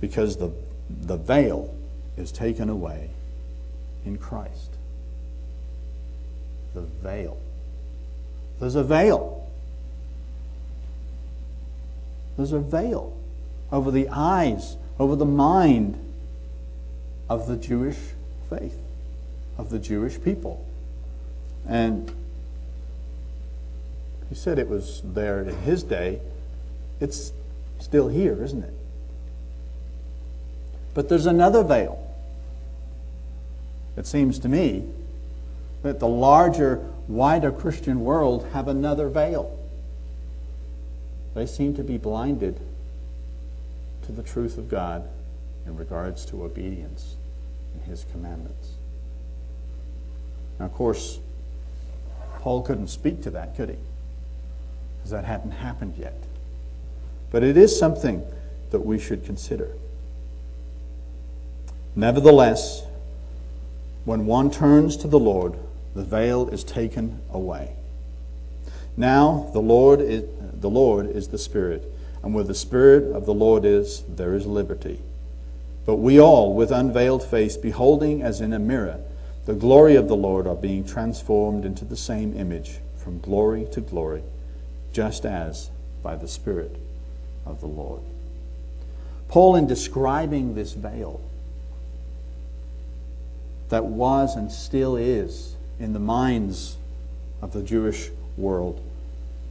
because 0.00 0.36
the, 0.36 0.50
the 0.88 1.16
veil 1.16 1.74
is 2.16 2.32
taken 2.32 2.68
away 2.70 3.10
in 4.04 4.16
Christ. 4.16 4.76
The 6.74 6.82
veil. 6.82 7.38
There's 8.60 8.74
a 8.74 8.84
veil. 8.84 9.48
There's 12.36 12.52
a 12.52 12.58
veil 12.58 13.16
over 13.72 13.90
the 13.90 14.08
eyes, 14.10 14.76
over 14.98 15.16
the 15.16 15.24
mind 15.24 15.98
of 17.28 17.46
the 17.46 17.56
Jewish 17.56 17.98
faith, 18.48 18.78
of 19.58 19.70
the 19.70 19.78
Jewish 19.78 20.20
people. 20.22 20.64
And 21.68 22.12
he 24.28 24.34
said 24.34 24.58
it 24.58 24.68
was 24.68 25.02
there 25.04 25.40
in 25.40 25.48
his 25.62 25.82
day. 25.82 26.20
It's 27.00 27.32
still 27.78 28.08
here, 28.08 28.42
isn't 28.42 28.62
it? 28.62 28.74
But 30.94 31.08
there's 31.08 31.26
another 31.26 31.62
veil. 31.62 32.02
It 33.96 34.06
seems 34.06 34.38
to 34.40 34.48
me 34.48 34.84
that 35.82 36.00
the 36.00 36.08
larger, 36.08 36.84
wider 37.08 37.52
Christian 37.52 38.00
world 38.00 38.46
have 38.52 38.68
another 38.68 39.08
veil. 39.08 39.58
They 41.34 41.46
seem 41.46 41.74
to 41.74 41.84
be 41.84 41.98
blinded 41.98 42.60
to 44.06 44.12
the 44.12 44.22
truth 44.22 44.56
of 44.58 44.68
God 44.68 45.08
in 45.66 45.76
regards 45.76 46.24
to 46.26 46.44
obedience 46.44 47.16
and 47.74 47.82
His 47.84 48.06
commandments. 48.12 48.72
Now, 50.58 50.66
of 50.66 50.72
course, 50.72 51.18
Paul 52.40 52.62
couldn't 52.62 52.88
speak 52.88 53.22
to 53.22 53.30
that, 53.30 53.56
could 53.56 53.70
he? 53.70 53.76
Because 54.96 55.10
that 55.10 55.24
hadn't 55.24 55.50
happened 55.50 55.94
yet. 55.98 56.14
But 57.30 57.42
it 57.42 57.56
is 57.56 57.76
something 57.76 58.24
that 58.70 58.80
we 58.80 58.98
should 58.98 59.24
consider. 59.24 59.72
Nevertheless, 61.94 62.84
when 64.04 64.26
one 64.26 64.50
turns 64.50 64.96
to 64.98 65.08
the 65.08 65.18
Lord, 65.18 65.58
the 65.96 66.04
veil 66.04 66.48
is 66.48 66.62
taken 66.62 67.20
away. 67.32 67.72
Now 68.96 69.50
the 69.52 69.60
Lord 69.60 70.00
is 70.00 70.24
the 70.52 70.70
Lord 70.70 71.06
is 71.06 71.28
the 71.28 71.38
Spirit, 71.38 71.84
and 72.22 72.34
where 72.34 72.44
the 72.44 72.54
Spirit 72.54 73.14
of 73.14 73.26
the 73.26 73.34
Lord 73.34 73.64
is, 73.64 74.02
there 74.08 74.34
is 74.34 74.46
liberty. 74.46 75.00
But 75.84 75.96
we 75.96 76.18
all, 76.18 76.54
with 76.54 76.70
unveiled 76.70 77.22
face, 77.22 77.56
beholding 77.56 78.22
as 78.22 78.40
in 78.40 78.52
a 78.52 78.58
mirror 78.58 79.00
the 79.44 79.54
glory 79.54 79.94
of 79.94 80.08
the 80.08 80.16
Lord, 80.16 80.46
are 80.46 80.56
being 80.56 80.84
transformed 80.84 81.64
into 81.64 81.84
the 81.84 81.96
same 81.96 82.36
image 82.36 82.78
from 82.96 83.20
glory 83.20 83.66
to 83.72 83.80
glory, 83.80 84.22
just 84.92 85.24
as 85.24 85.70
by 86.02 86.16
the 86.16 86.26
Spirit 86.26 86.76
of 87.44 87.60
the 87.60 87.68
Lord. 87.68 88.00
Paul, 89.28 89.56
in 89.56 89.66
describing 89.66 90.54
this 90.54 90.72
veil 90.72 91.20
that 93.68 93.84
was 93.84 94.36
and 94.36 94.50
still 94.50 94.96
is 94.96 95.56
in 95.78 95.92
the 95.92 95.98
minds 95.98 96.76
of 97.42 97.52
the 97.52 97.62
Jewish 97.62 98.10
world, 98.36 98.82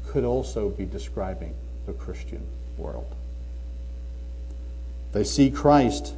could 0.07 0.23
also 0.23 0.69
be 0.69 0.85
describing 0.85 1.53
the 1.85 1.93
Christian 1.93 2.45
world. 2.77 3.13
They 5.11 5.23
see 5.23 5.49
Christ 5.49 6.13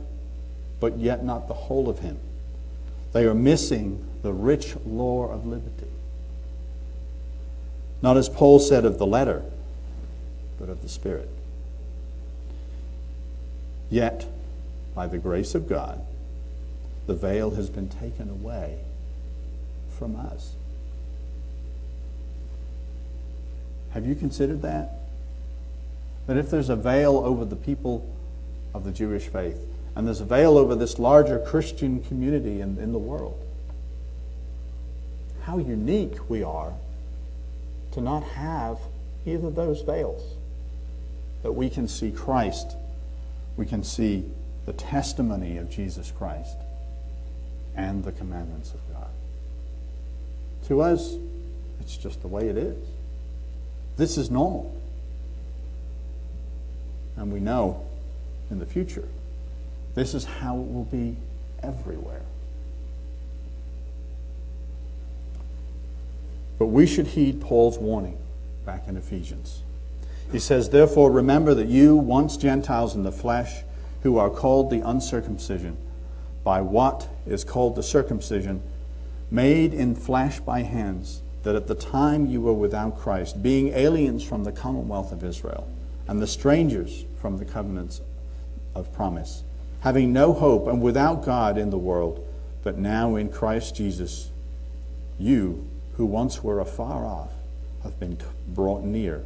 but 0.80 0.98
yet 0.98 1.24
not 1.24 1.48
the 1.48 1.54
whole 1.54 1.90
of 1.90 2.00
him. 2.00 2.20
They 3.14 3.26
are 3.26 3.34
missing 3.34 4.06
the 4.22 4.34
rich 4.34 4.76
lore 4.86 5.32
of 5.32 5.46
liberty. 5.46 5.88
Not 8.02 8.18
as 8.18 8.30
Paul 8.30 8.60
said 8.60 8.86
of 8.86 9.00
the 9.00 9.08
letter, 9.08 9.44
but 10.60 10.70
of 10.70 10.82
the 10.82 10.90
Spirit. 10.90 11.30
Yet, 13.90 14.28
by 14.94 15.08
the 15.08 15.18
grace 15.18 15.56
of 15.56 15.68
God, 15.68 16.02
the 17.08 17.16
veil 17.16 17.52
has 17.52 17.70
been 17.70 17.90
taken 17.90 18.30
away 18.30 18.80
from 19.98 20.16
us. 20.16 20.54
Have 23.92 24.06
you 24.06 24.16
considered 24.16 24.62
that? 24.62 24.94
That 26.28 26.38
if 26.38 26.52
there's 26.52 26.70
a 26.70 26.76
veil 26.76 27.18
over 27.18 27.46
the 27.46 27.56
people 27.56 28.08
of 28.74 28.84
the 28.84 28.92
Jewish 28.92 29.28
faith, 29.28 29.58
and 29.96 30.06
there's 30.06 30.22
a 30.22 30.26
veil 30.26 30.58
over 30.58 30.76
this 30.76 31.00
larger 31.00 31.40
Christian 31.40 32.04
community 32.04 32.62
in, 32.62 32.78
in 32.78 32.92
the 32.92 33.00
world. 33.00 33.44
How 35.42 35.58
unique 35.58 36.30
we 36.30 36.44
are 36.44 36.74
to 37.94 38.02
not 38.02 38.22
have 38.22 38.78
either 39.26 39.48
of 39.48 39.56
those 39.56 39.82
veils. 39.82 40.22
That 41.42 41.54
we 41.54 41.70
can 41.70 41.88
see 41.88 42.12
Christ, 42.12 42.76
we 43.56 43.66
can 43.66 43.84
see 43.84 44.26
the 44.68 44.74
testimony 44.74 45.58
of 45.58 45.72
Jesus 45.72 46.12
Christ, 46.12 46.58
and 47.76 48.04
the 48.04 48.12
commandments 48.12 48.74
of 48.74 48.80
God. 48.94 49.10
To 50.68 50.82
us, 50.82 51.16
it's 51.80 51.96
just 51.96 52.22
the 52.22 52.28
way 52.28 52.50
it 52.50 52.58
is. 52.58 52.78
This 53.96 54.18
is 54.18 54.30
normal. 54.30 54.76
And 57.16 57.32
we 57.32 57.40
know 57.40 57.86
in 58.52 58.60
the 58.60 58.66
future 58.66 59.08
this 59.96 60.14
is 60.14 60.26
how 60.26 60.56
it 60.58 60.72
will 60.72 60.86
be 60.86 61.16
everywhere. 61.64 62.22
But 66.60 66.68
we 66.68 66.86
should 66.86 67.08
heed 67.08 67.42
Paul's 67.42 67.78
warning 67.78 68.18
back 68.66 68.88
in 68.88 68.98
Ephesians. 68.98 69.62
He 70.32 70.40
says, 70.40 70.70
Therefore, 70.70 71.10
remember 71.10 71.54
that 71.54 71.68
you, 71.68 71.96
once 71.96 72.36
Gentiles 72.36 72.94
in 72.94 73.04
the 73.04 73.12
flesh, 73.12 73.64
who 74.04 74.18
are 74.18 74.30
called 74.30 74.70
the 74.70 74.88
uncircumcision, 74.88 75.78
by 76.44 76.62
what 76.62 77.08
is 77.26 77.44
called 77.44 77.76
the 77.76 77.84
circumcision, 77.84 78.62
made 79.30 79.74
in 79.74 79.96
flesh 79.96 80.40
by 80.40 80.62
hands, 80.62 81.22
that 81.44 81.56
at 81.56 81.68
the 81.68 81.76
time 81.76 82.26
you 82.26 82.42
were 82.42 82.54
without 82.54 82.98
Christ, 82.98 83.42
being 83.42 83.70
aliens 83.70 84.24
from 84.24 84.44
the 84.44 84.52
commonwealth 84.52 85.12
of 85.12 85.24
Israel, 85.24 85.68
and 86.08 86.22
the 86.22 86.28
strangers 86.28 87.06
from 87.20 87.38
the 87.38 87.46
covenants 87.46 88.02
of 88.76 88.94
promise 88.94 89.44
having 89.82 90.12
no 90.12 90.34
hope 90.34 90.68
and 90.68 90.82
without 90.82 91.24
God 91.24 91.58
in 91.58 91.70
the 91.70 91.78
world, 91.78 92.26
but 92.64 92.78
now 92.78 93.16
in 93.16 93.30
Christ 93.30 93.76
Jesus, 93.76 94.30
you 95.18 95.68
who 95.96 96.06
once 96.06 96.44
were 96.44 96.60
afar 96.60 97.06
off 97.06 97.32
have 97.84 98.00
been 98.00 98.18
brought 98.48 98.84
near 98.84 99.24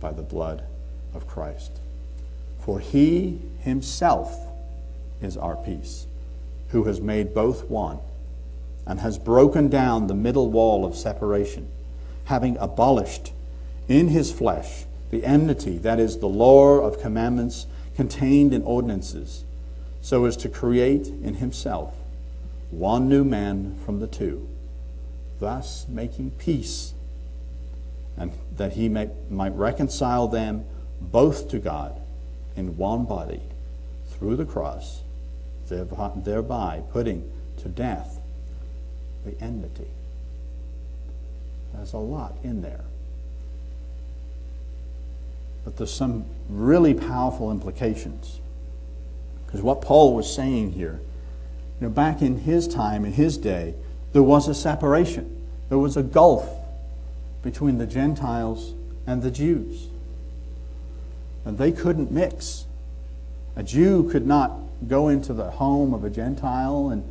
by 0.00 0.12
the 0.12 0.22
blood 0.22 0.62
of 1.14 1.26
Christ. 1.26 1.72
For 2.60 2.80
he 2.80 3.40
himself 3.60 4.36
is 5.22 5.36
our 5.36 5.56
peace, 5.56 6.06
who 6.68 6.84
has 6.84 7.00
made 7.00 7.32
both 7.32 7.70
one, 7.70 7.98
and 8.86 9.00
has 9.00 9.18
broken 9.18 9.68
down 9.68 10.06
the 10.06 10.14
middle 10.14 10.50
wall 10.50 10.84
of 10.84 10.94
separation, 10.94 11.68
having 12.26 12.56
abolished 12.58 13.32
in 13.88 14.08
his 14.08 14.32
flesh 14.32 14.84
the 15.10 15.24
enmity, 15.24 15.78
that 15.78 16.00
is, 16.00 16.18
the 16.18 16.28
law 16.28 16.78
of 16.78 17.00
commandments 17.00 17.66
contained 17.94 18.52
in 18.52 18.62
ordinances 18.62 19.44
so 20.00 20.24
as 20.24 20.36
to 20.36 20.48
create 20.48 21.06
in 21.06 21.34
himself 21.34 21.94
one 22.70 23.08
new 23.08 23.24
man 23.24 23.76
from 23.84 24.00
the 24.00 24.06
two, 24.06 24.48
thus 25.40 25.86
making 25.88 26.30
peace, 26.32 26.92
and 28.16 28.32
that 28.56 28.72
he 28.72 28.88
may, 28.88 29.08
might 29.30 29.52
reconcile 29.54 30.28
them 30.28 30.64
both 31.00 31.48
to 31.48 31.58
God 31.58 32.00
in 32.56 32.76
one 32.76 33.04
body 33.04 33.42
through 34.10 34.36
the 34.36 34.44
cross, 34.44 35.02
thereby 35.68 36.82
putting 36.92 37.30
to 37.58 37.68
death 37.68 38.15
the 39.26 39.44
enmity. 39.44 39.88
There's 41.74 41.92
a 41.92 41.98
lot 41.98 42.36
in 42.42 42.62
there. 42.62 42.84
But 45.64 45.76
there's 45.76 45.92
some 45.92 46.24
really 46.48 46.94
powerful 46.94 47.50
implications. 47.50 48.40
Because 49.44 49.60
what 49.62 49.82
Paul 49.82 50.14
was 50.14 50.32
saying 50.32 50.72
here, 50.72 51.00
you 51.80 51.88
know, 51.88 51.92
back 51.92 52.22
in 52.22 52.38
his 52.38 52.66
time, 52.66 53.04
in 53.04 53.12
his 53.12 53.36
day, 53.36 53.74
there 54.12 54.22
was 54.22 54.48
a 54.48 54.54
separation. 54.54 55.46
There 55.68 55.78
was 55.78 55.96
a 55.96 56.02
gulf 56.02 56.48
between 57.42 57.78
the 57.78 57.86
Gentiles 57.86 58.72
and 59.06 59.22
the 59.22 59.30
Jews. 59.30 59.88
And 61.44 61.58
they 61.58 61.72
couldn't 61.72 62.10
mix. 62.10 62.64
A 63.56 63.62
Jew 63.62 64.08
could 64.10 64.26
not 64.26 64.52
go 64.86 65.08
into 65.08 65.34
the 65.34 65.50
home 65.50 65.92
of 65.94 66.04
a 66.04 66.10
Gentile, 66.10 66.90
and 66.90 67.04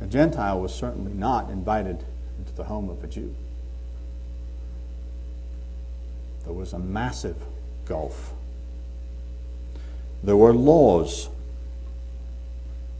a 0.00 0.06
Gentile 0.06 0.60
was 0.60 0.74
certainly 0.74 1.12
not 1.12 1.50
invited 1.50 2.04
into 2.38 2.52
the 2.54 2.64
home 2.64 2.88
of 2.88 3.02
a 3.02 3.06
Jew. 3.06 3.34
There 6.44 6.52
was 6.52 6.72
a 6.72 6.78
massive 6.78 7.36
gulf. 7.86 8.32
There 10.22 10.36
were 10.36 10.52
laws, 10.52 11.28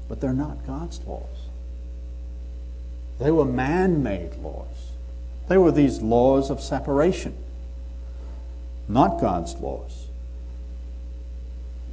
but 0.08 0.20
they're 0.20 0.32
not 0.32 0.66
God's 0.66 1.00
laws. 1.04 1.46
They 3.18 3.30
were 3.30 3.44
man 3.44 4.02
made 4.02 4.36
laws. 4.36 4.92
They 5.48 5.56
were 5.56 5.72
these 5.72 6.02
laws 6.02 6.50
of 6.50 6.60
separation, 6.60 7.36
not 8.88 9.20
God's 9.20 9.54
laws. 9.56 10.06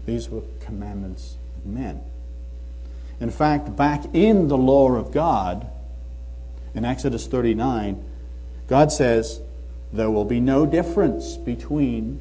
These 0.06 0.30
were 0.30 0.42
commandments 0.60 1.36
of 1.58 1.66
men. 1.66 2.02
In 3.24 3.32
fact, 3.32 3.78
back 3.78 4.04
in 4.14 4.50
the 4.50 4.58
law 4.58 4.96
of 4.96 5.14
God, 5.14 5.66
in 6.76 6.84
Exodus 6.84 7.26
39, 7.26 8.04
God 8.68 8.92
says, 8.92 9.40
There 9.94 10.12
will 10.12 10.26
be 10.26 10.42
no 10.42 10.66
difference 10.66 11.38
between 11.38 12.20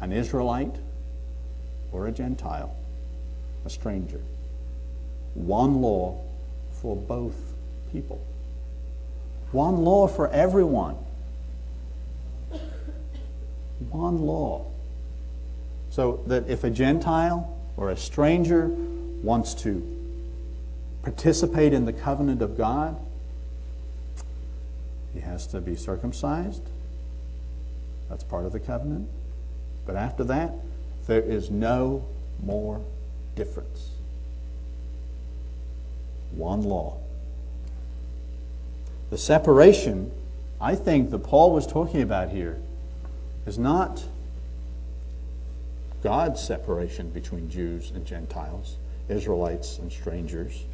an 0.00 0.10
Israelite 0.10 0.76
or 1.92 2.06
a 2.06 2.10
Gentile, 2.10 2.74
a 3.66 3.68
stranger. 3.68 4.22
One 5.34 5.82
law 5.82 6.18
for 6.80 6.96
both 6.96 7.36
people. 7.92 8.18
One 9.52 9.84
law 9.84 10.06
for 10.08 10.30
everyone. 10.30 10.96
One 13.90 14.22
law. 14.22 14.64
So 15.90 16.22
that 16.28 16.48
if 16.48 16.64
a 16.64 16.70
Gentile 16.70 17.54
or 17.76 17.90
a 17.90 17.96
stranger 17.98 18.68
wants 19.22 19.52
to 19.52 19.96
participate 21.08 21.72
in 21.72 21.86
the 21.86 21.92
covenant 21.92 22.42
of 22.42 22.58
God, 22.58 22.94
he 25.14 25.20
has 25.20 25.46
to 25.46 25.60
be 25.60 25.74
circumcised. 25.74 26.62
That's 28.10 28.22
part 28.22 28.44
of 28.44 28.52
the 28.52 28.60
covenant. 28.60 29.08
But 29.86 29.96
after 29.96 30.22
that, 30.24 30.52
there 31.06 31.22
is 31.22 31.50
no 31.50 32.04
more 32.44 32.82
difference. 33.36 33.88
One 36.32 36.62
law. 36.62 36.98
The 39.08 39.16
separation, 39.16 40.12
I 40.60 40.74
think, 40.74 41.10
that 41.10 41.20
Paul 41.20 41.54
was 41.54 41.66
talking 41.66 42.02
about 42.02 42.28
here 42.28 42.58
is 43.46 43.58
not 43.58 44.04
God's 46.02 46.42
separation 46.42 47.08
between 47.08 47.48
Jews 47.48 47.92
and 47.92 48.04
Gentiles, 48.04 48.76
Israelites 49.08 49.78
and 49.78 49.90
strangers. 49.90 50.64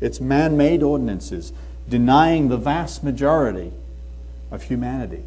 It's 0.00 0.20
man 0.20 0.56
made 0.56 0.82
ordinances 0.82 1.52
denying 1.88 2.48
the 2.48 2.56
vast 2.56 3.02
majority 3.02 3.72
of 4.50 4.64
humanity 4.64 5.22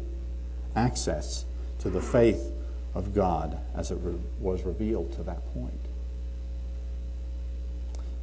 access 0.76 1.44
to 1.80 1.90
the 1.90 2.00
faith 2.00 2.52
of 2.94 3.14
God 3.14 3.58
as 3.74 3.90
it 3.90 3.98
re- 4.02 4.18
was 4.38 4.62
revealed 4.62 5.12
to 5.14 5.22
that 5.24 5.52
point. 5.54 5.74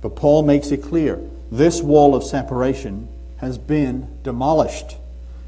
But 0.02 0.16
Paul 0.16 0.44
makes 0.44 0.72
it 0.72 0.84
clear 0.84 1.20
this 1.52 1.82
wall 1.82 2.16
of 2.16 2.24
separation 2.24 3.08
has 3.38 3.58
been 3.58 4.08
demolished, 4.24 4.98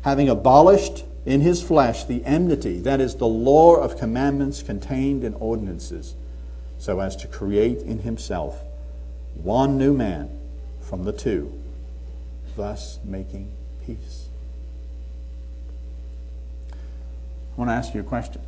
having 0.04 0.30
abolished 0.30 1.04
in 1.26 1.41
his 1.41 1.62
flesh 1.62 2.06
the 2.06 2.24
enmity, 2.26 2.80
that 2.80 3.00
is, 3.00 3.16
the 3.16 3.28
law 3.28 3.76
of 3.76 3.97
commandments 3.97 4.64
contained 4.64 5.24
in 5.24 5.34
ordinances, 5.36 6.16
so 6.78 7.00
as 7.00 7.16
to 7.18 7.28
create 7.28 7.80
in 7.80 8.00
himself 8.00 8.62
one 9.36 9.78
new 9.78 9.93
man 9.93 10.39
from 10.90 11.04
the 11.04 11.14
two, 11.14 11.54
thus 12.58 12.98
making 13.04 13.52
peace. 13.86 14.28
I 16.72 16.76
want 17.56 17.70
to 17.70 17.74
ask 17.74 17.94
you 17.94 18.02
a 18.02 18.04
question. 18.04 18.42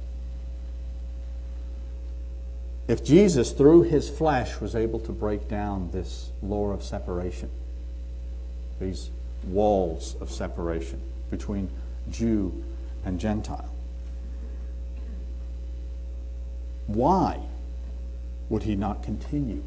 If 2.88 3.06
Jesus, 3.06 3.52
through 3.52 3.84
his 3.84 4.10
flesh, 4.10 4.60
was 4.60 4.76
able 4.76 5.00
to 5.02 5.12
break 5.12 5.48
down 5.48 5.92
this 5.92 6.32
law 6.42 6.72
of 6.72 6.84
separation, 6.84 7.52
these 8.80 9.12
walls 9.44 10.16
of 10.20 10.32
separation 10.32 11.00
between 11.30 11.70
Jew 12.10 12.64
and 13.06 13.20
Gentile. 13.20 13.70
Why 16.88 17.40
would 18.50 18.64
he 18.64 18.76
not 18.76 19.04
continue 19.04 19.62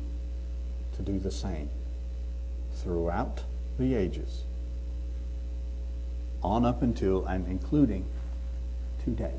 to 0.97 1.03
do 1.03 1.21
the 1.21 1.31
same 1.31 1.71
throughout 2.85 3.43
the 3.79 3.95
ages, 3.95 4.45
on 6.43 6.65
up 6.65 6.83
until 6.83 7.25
and 7.25 7.49
including 7.49 8.05
today? 9.03 9.35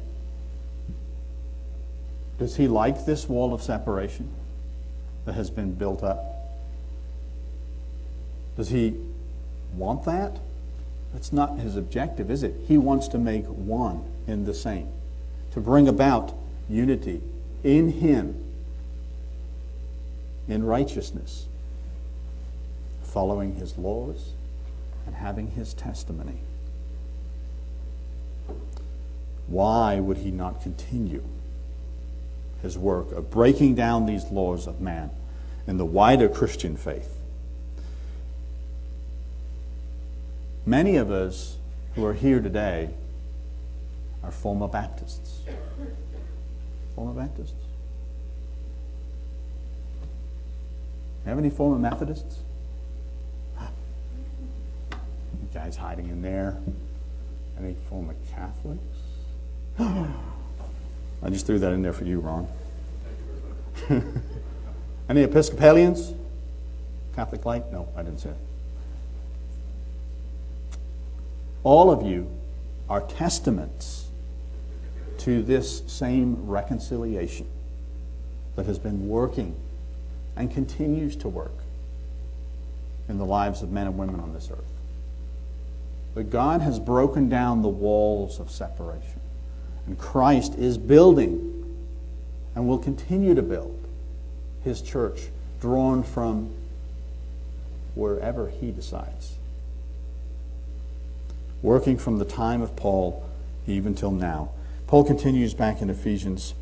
Does 2.37 2.57
he 2.57 2.67
like 2.67 3.05
this 3.05 3.29
wall 3.29 3.53
of 3.53 3.61
separation 3.61 4.29
that 5.23 5.33
has 5.33 5.49
been 5.49 5.73
built 5.73 6.03
up? 6.03 6.19
Does 8.57 8.69
he 8.69 8.95
want 9.73 10.03
that? 10.05 10.39
That's 11.13 11.31
not 11.31 11.59
his 11.59 11.77
objective, 11.77 12.29
is 12.29 12.43
it? 12.43 12.53
He 12.67 12.77
wants 12.77 13.07
to 13.09 13.17
make 13.17 13.45
one 13.45 14.03
in 14.27 14.43
the 14.43 14.53
same, 14.53 14.89
to 15.53 15.61
bring 15.61 15.87
about 15.87 16.33
unity 16.67 17.21
in 17.63 17.93
him, 17.93 18.43
in 20.47 20.63
righteousness, 20.65 21.47
following 23.15 23.55
his 23.55 23.77
laws 23.77 24.33
and 25.05 25.15
having 25.15 25.51
his 25.51 25.73
testimony. 25.73 26.37
Why 29.47 30.01
would 30.01 30.17
he 30.17 30.31
not 30.31 30.61
continue 30.61 31.23
his 32.61 32.77
work 32.77 33.13
of 33.13 33.31
breaking 33.31 33.75
down 33.75 34.05
these 34.05 34.25
laws 34.25 34.67
of 34.67 34.81
man 34.81 35.11
in 35.65 35.77
the 35.77 35.85
wider 35.85 36.27
Christian 36.27 36.75
faith? 36.75 37.21
Many 40.65 40.97
of 40.97 41.09
us 41.09 41.55
who 41.95 42.05
are 42.05 42.13
here 42.13 42.41
today 42.41 42.89
are 44.23 44.31
former 44.31 44.67
Baptists. 44.67 45.39
Former 46.95 47.13
Baptists. 47.13 47.53
Have 51.23 51.37
any 51.37 51.49
former 51.49 51.79
Methodists? 51.79 52.39
You 55.41 55.44
guys 55.55 55.77
hiding 55.77 56.09
in 56.09 56.21
there. 56.21 56.57
Any 57.57 57.75
former 57.89 58.13
Catholics? 58.29 58.83
I 59.79 61.29
just 61.29 61.47
threw 61.47 61.57
that 61.59 61.71
in 61.71 61.81
there 61.81 61.93
for 61.93 62.03
you, 62.03 62.19
Ron. 62.19 62.45
Any 65.09 65.21
Episcopalians? 65.21 66.13
Catholic 67.15 67.45
light? 67.45 67.71
No, 67.71 67.87
I 67.95 68.03
didn't 68.03 68.19
say 68.19 68.31
it. 68.31 68.37
All 71.63 71.89
of 71.89 72.05
you 72.05 72.29
are 72.89 73.01
testaments 73.01 74.09
to 75.19 75.41
this 75.41 75.83
same 75.87 76.47
reconciliation 76.47 77.47
that 78.57 78.65
has 78.65 78.77
been 78.77 79.07
working 79.07 79.55
and 80.35 80.51
continues 80.51 81.15
to 81.15 81.29
work 81.29 81.55
in 83.07 83.17
the 83.17 83.25
lives 83.25 83.61
of 83.61 83.71
men 83.71 83.87
and 83.87 83.97
women 83.97 84.19
on 84.19 84.33
this 84.33 84.49
earth. 84.51 84.74
But 86.15 86.31
God 86.31 86.61
has 86.61 86.79
broken 86.79 87.29
down 87.29 87.61
the 87.61 87.67
walls 87.67 88.39
of 88.39 88.49
separation. 88.49 89.19
And 89.85 89.99
Christ 89.99 90.55
is 90.55 90.79
building 90.79 91.51
and 92.55 92.67
will 92.67 92.79
continue 92.79 93.35
to 93.35 93.43
build 93.43 93.79
his 94.63 94.81
church 94.81 95.27
drawn 95.61 96.01
from 96.01 96.51
wherever 97.93 98.49
he 98.49 98.71
decides 98.71 99.35
working 101.65 101.97
from 101.97 102.19
the 102.19 102.25
time 102.25 102.61
of 102.61 102.75
Paul 102.75 103.27
even 103.67 103.95
till 103.95 104.11
now. 104.11 104.51
Paul 104.85 105.03
continues 105.03 105.55
back 105.55 105.81
in 105.81 105.89
Ephesians 105.89 106.53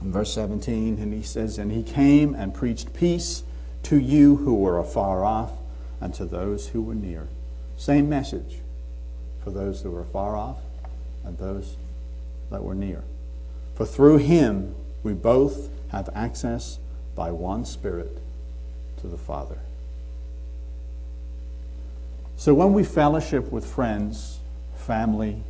in 0.00 0.10
verse 0.10 0.32
17, 0.32 0.98
and 0.98 1.12
he 1.12 1.22
says, 1.22 1.58
And 1.58 1.70
he 1.70 1.82
came 1.82 2.34
and 2.34 2.54
preached 2.54 2.94
peace 2.94 3.42
to 3.84 4.00
you 4.00 4.36
who 4.36 4.54
were 4.54 4.78
afar 4.78 5.22
off 5.22 5.52
and 6.00 6.14
to 6.14 6.24
those 6.24 6.68
who 6.68 6.80
were 6.80 6.94
near. 6.94 7.28
Same 7.76 8.08
message 8.08 8.58
for 9.44 9.50
those 9.50 9.82
who 9.82 9.90
were 9.90 10.04
far 10.04 10.36
off 10.36 10.58
and 11.24 11.38
those 11.38 11.76
that 12.50 12.62
were 12.62 12.74
near. 12.74 13.02
For 13.74 13.84
through 13.86 14.18
him 14.18 14.74
we 15.02 15.12
both 15.12 15.68
have 15.90 16.08
access 16.14 16.78
by 17.14 17.30
one 17.30 17.64
Spirit 17.64 18.18
to 19.00 19.06
the 19.06 19.18
Father. 19.18 19.58
So 22.36 22.54
when 22.54 22.72
we 22.74 22.84
fellowship 22.84 23.50
with 23.50 23.64
friends, 23.64 24.38
family, 24.76 25.42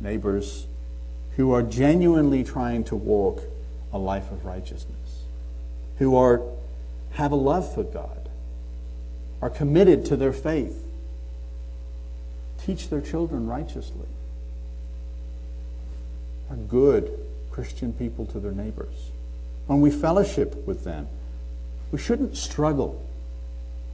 neighbors 0.00 0.66
who 1.36 1.52
are 1.52 1.62
genuinely 1.62 2.44
trying 2.44 2.84
to 2.84 2.96
walk 2.96 3.42
a 3.92 3.98
life 3.98 4.30
of 4.30 4.44
righteousness, 4.44 5.24
who 5.98 6.16
are 6.16 6.42
have 7.12 7.32
a 7.32 7.36
love 7.36 7.72
for 7.74 7.82
God, 7.82 8.21
are 9.42 9.50
committed 9.50 10.06
to 10.06 10.16
their 10.16 10.32
faith, 10.32 10.86
teach 12.64 12.88
their 12.88 13.00
children 13.00 13.46
righteously, 13.46 14.06
are 16.48 16.56
good 16.56 17.18
Christian 17.50 17.92
people 17.92 18.24
to 18.26 18.38
their 18.38 18.52
neighbors. 18.52 19.10
When 19.66 19.80
we 19.80 19.90
fellowship 19.90 20.66
with 20.66 20.84
them, 20.84 21.08
we 21.90 21.98
shouldn't 21.98 22.36
struggle 22.36 23.04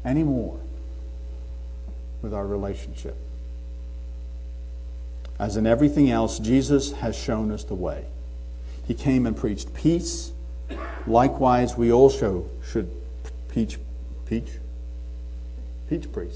anymore 0.05 0.61
with 2.22 2.34
our 2.34 2.46
relationship. 2.46 3.16
As 5.38 5.57
in 5.57 5.66
everything 5.66 6.11
else, 6.11 6.38
Jesus 6.38 6.92
has 6.92 7.16
shown 7.16 7.51
us 7.53 7.64
the 7.64 7.74
way. 7.74 8.05
He 8.86 8.94
came 8.94 9.26
and 9.26 9.36
preached 9.36 9.72
peace. 9.72 10.32
Likewise, 11.07 11.76
we 11.76 11.92
also 11.92 12.46
should 12.70 12.90
preach, 13.49 13.78
peach 15.89 16.11
preach, 16.12 16.34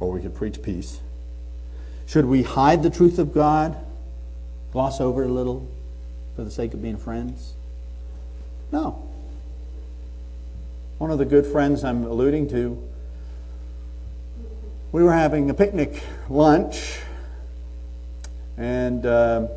or 0.00 0.10
we 0.10 0.20
could 0.20 0.34
preach 0.34 0.62
peace. 0.62 1.00
Should 2.06 2.26
we 2.26 2.42
hide 2.42 2.82
the 2.82 2.90
truth 2.90 3.18
of 3.18 3.32
God, 3.32 3.76
gloss 4.72 5.00
over 5.00 5.24
it 5.24 5.30
a 5.30 5.32
little 5.32 5.68
for 6.36 6.44
the 6.44 6.50
sake 6.50 6.74
of 6.74 6.82
being 6.82 6.98
friends? 6.98 7.54
No. 8.70 9.02
One 10.98 11.10
of 11.10 11.18
the 11.18 11.24
good 11.24 11.46
friends 11.46 11.84
I'm 11.84 12.04
alluding 12.04 12.48
to, 12.50 12.82
we 14.92 15.02
were 15.02 15.12
having 15.12 15.50
a 15.50 15.54
picnic 15.54 16.02
lunch 16.28 17.00
and 18.56 19.04
uh, 19.04 19.48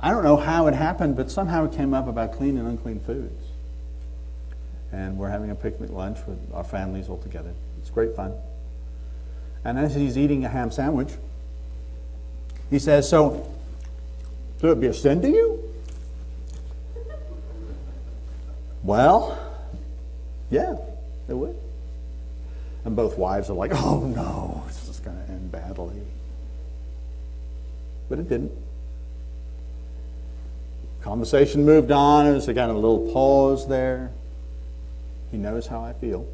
I 0.00 0.10
don't 0.10 0.24
know 0.24 0.36
how 0.36 0.66
it 0.66 0.74
happened, 0.74 1.16
but 1.16 1.30
somehow 1.30 1.64
it 1.66 1.72
came 1.72 1.94
up 1.94 2.08
about 2.08 2.32
clean 2.32 2.58
and 2.58 2.66
unclean 2.66 3.00
foods. 3.00 3.42
And 4.92 5.16
we're 5.16 5.28
having 5.30 5.50
a 5.50 5.54
picnic 5.54 5.90
lunch 5.90 6.18
with 6.26 6.38
our 6.52 6.64
families 6.64 7.08
all 7.08 7.18
together. 7.18 7.52
It's 7.86 7.94
great 7.94 8.16
fun. 8.16 8.34
And 9.64 9.78
as 9.78 9.94
he's 9.94 10.18
eating 10.18 10.44
a 10.44 10.48
ham 10.48 10.72
sandwich, 10.72 11.10
he 12.68 12.80
says, 12.80 13.08
So, 13.08 13.48
would 14.60 14.72
it 14.72 14.80
be 14.80 14.88
a 14.88 14.92
sin 14.92 15.22
to 15.22 15.28
you? 15.28 15.62
Well, 18.82 19.38
yeah, 20.50 20.74
it 21.28 21.34
would. 21.34 21.56
And 22.84 22.96
both 22.96 23.16
wives 23.18 23.50
are 23.50 23.54
like, 23.54 23.70
Oh 23.72 24.00
no, 24.00 24.64
this 24.66 24.88
is 24.88 24.98
going 24.98 25.24
to 25.24 25.32
end 25.32 25.52
badly. 25.52 26.02
But 28.08 28.18
it 28.18 28.28
didn't. 28.28 28.50
Conversation 31.02 31.64
moved 31.64 31.92
on. 31.92 32.24
There's 32.24 32.48
a 32.48 32.54
kind 32.54 32.68
of 32.68 32.78
a 32.78 32.80
little 32.80 33.12
pause 33.12 33.68
there. 33.68 34.10
He 35.30 35.36
knows 35.36 35.68
how 35.68 35.84
I 35.84 35.92
feel. 35.92 36.26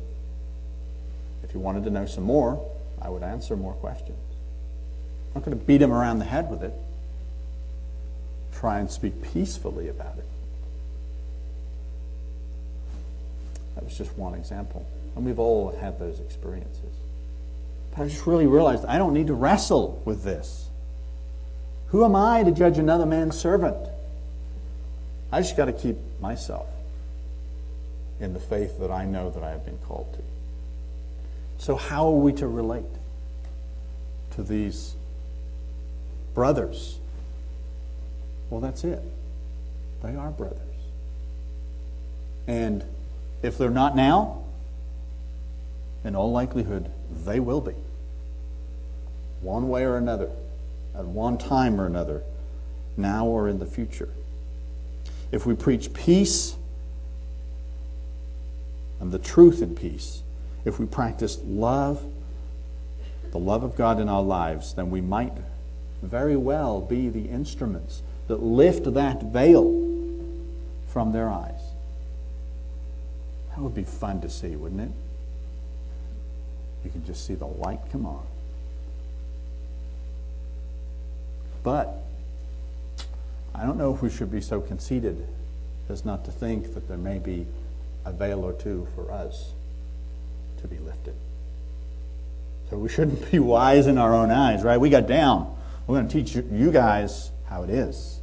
If 1.52 1.56
he 1.56 1.62
wanted 1.62 1.84
to 1.84 1.90
know 1.90 2.06
some 2.06 2.24
more, 2.24 2.66
I 3.02 3.10
would 3.10 3.22
answer 3.22 3.58
more 3.58 3.74
questions. 3.74 4.16
I'm 5.28 5.42
not 5.42 5.44
going 5.44 5.58
to 5.58 5.62
beat 5.62 5.82
him 5.82 5.92
around 5.92 6.18
the 6.18 6.24
head 6.24 6.50
with 6.50 6.62
it. 6.62 6.72
Try 8.54 8.78
and 8.78 8.90
speak 8.90 9.20
peacefully 9.34 9.88
about 9.88 10.16
it. 10.16 10.24
That 13.74 13.84
was 13.84 13.98
just 13.98 14.16
one 14.16 14.32
example. 14.32 14.86
And 15.14 15.26
we've 15.26 15.38
all 15.38 15.76
had 15.78 15.98
those 15.98 16.20
experiences. 16.20 16.94
But 17.90 18.04
I 18.04 18.08
just 18.08 18.26
really 18.26 18.46
realized 18.46 18.86
I 18.86 18.96
don't 18.96 19.12
need 19.12 19.26
to 19.26 19.34
wrestle 19.34 20.00
with 20.06 20.24
this. 20.24 20.70
Who 21.88 22.02
am 22.02 22.16
I 22.16 22.44
to 22.44 22.50
judge 22.50 22.78
another 22.78 23.04
man's 23.04 23.38
servant? 23.38 23.76
I 25.30 25.42
just 25.42 25.54
got 25.54 25.66
to 25.66 25.74
keep 25.74 25.98
myself 26.18 26.70
in 28.20 28.32
the 28.32 28.40
faith 28.40 28.80
that 28.80 28.90
I 28.90 29.04
know 29.04 29.28
that 29.28 29.42
I 29.42 29.50
have 29.50 29.66
been 29.66 29.76
called 29.86 30.14
to. 30.14 30.31
So, 31.62 31.76
how 31.76 32.08
are 32.08 32.18
we 32.18 32.32
to 32.32 32.48
relate 32.48 32.82
to 34.32 34.42
these 34.42 34.96
brothers? 36.34 36.98
Well, 38.50 38.60
that's 38.60 38.82
it. 38.82 39.00
They 40.02 40.16
are 40.16 40.32
brothers. 40.32 40.58
And 42.48 42.84
if 43.42 43.58
they're 43.58 43.70
not 43.70 43.94
now, 43.94 44.42
in 46.02 46.16
all 46.16 46.32
likelihood, 46.32 46.90
they 47.24 47.38
will 47.38 47.60
be. 47.60 47.76
One 49.40 49.68
way 49.68 49.84
or 49.84 49.96
another 49.96 50.30
at 50.96 51.04
one 51.04 51.38
time 51.38 51.80
or 51.80 51.86
another, 51.86 52.24
now 52.96 53.26
or 53.26 53.46
in 53.48 53.60
the 53.60 53.66
future. 53.66 54.08
If 55.30 55.46
we 55.46 55.54
preach 55.54 55.94
peace 55.94 56.56
and 58.98 59.12
the 59.12 59.20
truth 59.20 59.62
in 59.62 59.76
peace, 59.76 60.21
if 60.64 60.78
we 60.78 60.86
practice 60.86 61.38
love, 61.44 62.04
the 63.30 63.38
love 63.38 63.62
of 63.62 63.76
God 63.76 64.00
in 64.00 64.08
our 64.08 64.22
lives, 64.22 64.74
then 64.74 64.90
we 64.90 65.00
might 65.00 65.32
very 66.02 66.36
well 66.36 66.80
be 66.80 67.08
the 67.08 67.28
instruments 67.28 68.02
that 68.28 68.42
lift 68.42 68.92
that 68.94 69.22
veil 69.22 69.64
from 70.88 71.12
their 71.12 71.28
eyes. 71.28 71.60
That 73.50 73.60
would 73.60 73.74
be 73.74 73.84
fun 73.84 74.20
to 74.20 74.30
see, 74.30 74.56
wouldn't 74.56 74.80
it? 74.80 74.90
You 76.84 76.90
can 76.90 77.04
just 77.04 77.26
see 77.26 77.34
the 77.34 77.46
light 77.46 77.80
come 77.90 78.06
on. 78.06 78.24
But 81.62 82.02
I 83.54 83.64
don't 83.64 83.78
know 83.78 83.94
if 83.94 84.02
we 84.02 84.10
should 84.10 84.30
be 84.30 84.40
so 84.40 84.60
conceited 84.60 85.26
as 85.88 86.04
not 86.04 86.24
to 86.24 86.32
think 86.32 86.74
that 86.74 86.88
there 86.88 86.96
may 86.96 87.18
be 87.18 87.46
a 88.04 88.12
veil 88.12 88.40
or 88.44 88.52
two 88.52 88.88
for 88.94 89.12
us 89.12 89.52
to 90.62 90.68
be 90.68 90.78
lifted. 90.78 91.14
So 92.70 92.78
we 92.78 92.88
shouldn't 92.88 93.30
be 93.30 93.38
wise 93.38 93.86
in 93.86 93.98
our 93.98 94.14
own 94.14 94.30
eyes, 94.30 94.62
right? 94.62 94.78
We 94.78 94.90
got 94.90 95.06
down. 95.06 95.54
We're 95.86 95.96
going 95.96 96.08
to 96.08 96.22
teach 96.22 96.34
you 96.34 96.72
guys 96.72 97.30
how 97.46 97.64
it 97.64 97.70
is. 97.70 98.20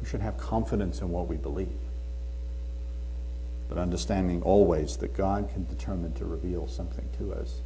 We 0.00 0.08
should 0.08 0.20
have 0.20 0.36
confidence 0.36 1.00
in 1.00 1.10
what 1.10 1.28
we 1.28 1.36
believe. 1.36 1.68
But 3.68 3.78
understanding 3.78 4.42
always 4.42 4.96
that 4.98 5.16
God 5.16 5.48
can 5.52 5.64
determine 5.66 6.12
to 6.14 6.24
reveal 6.24 6.66
something 6.66 7.08
to 7.18 7.32
us 7.34 7.60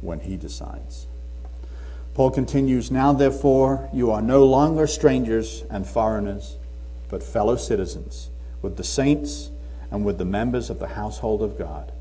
when 0.00 0.20
He 0.20 0.36
decides. 0.36 1.06
Paul 2.14 2.30
continues, 2.30 2.90
Now 2.90 3.12
therefore 3.12 3.88
you 3.92 4.10
are 4.10 4.20
no 4.20 4.44
longer 4.44 4.86
strangers 4.86 5.64
and 5.70 5.86
foreigners, 5.86 6.56
but 7.08 7.22
fellow 7.22 7.56
citizens 7.56 8.30
with 8.60 8.76
the 8.76 8.84
saints 8.84 9.50
and 9.92 10.04
with 10.04 10.18
the 10.18 10.24
members 10.24 10.70
of 10.70 10.80
the 10.80 10.88
household 10.88 11.42
of 11.42 11.56
God, 11.56 11.92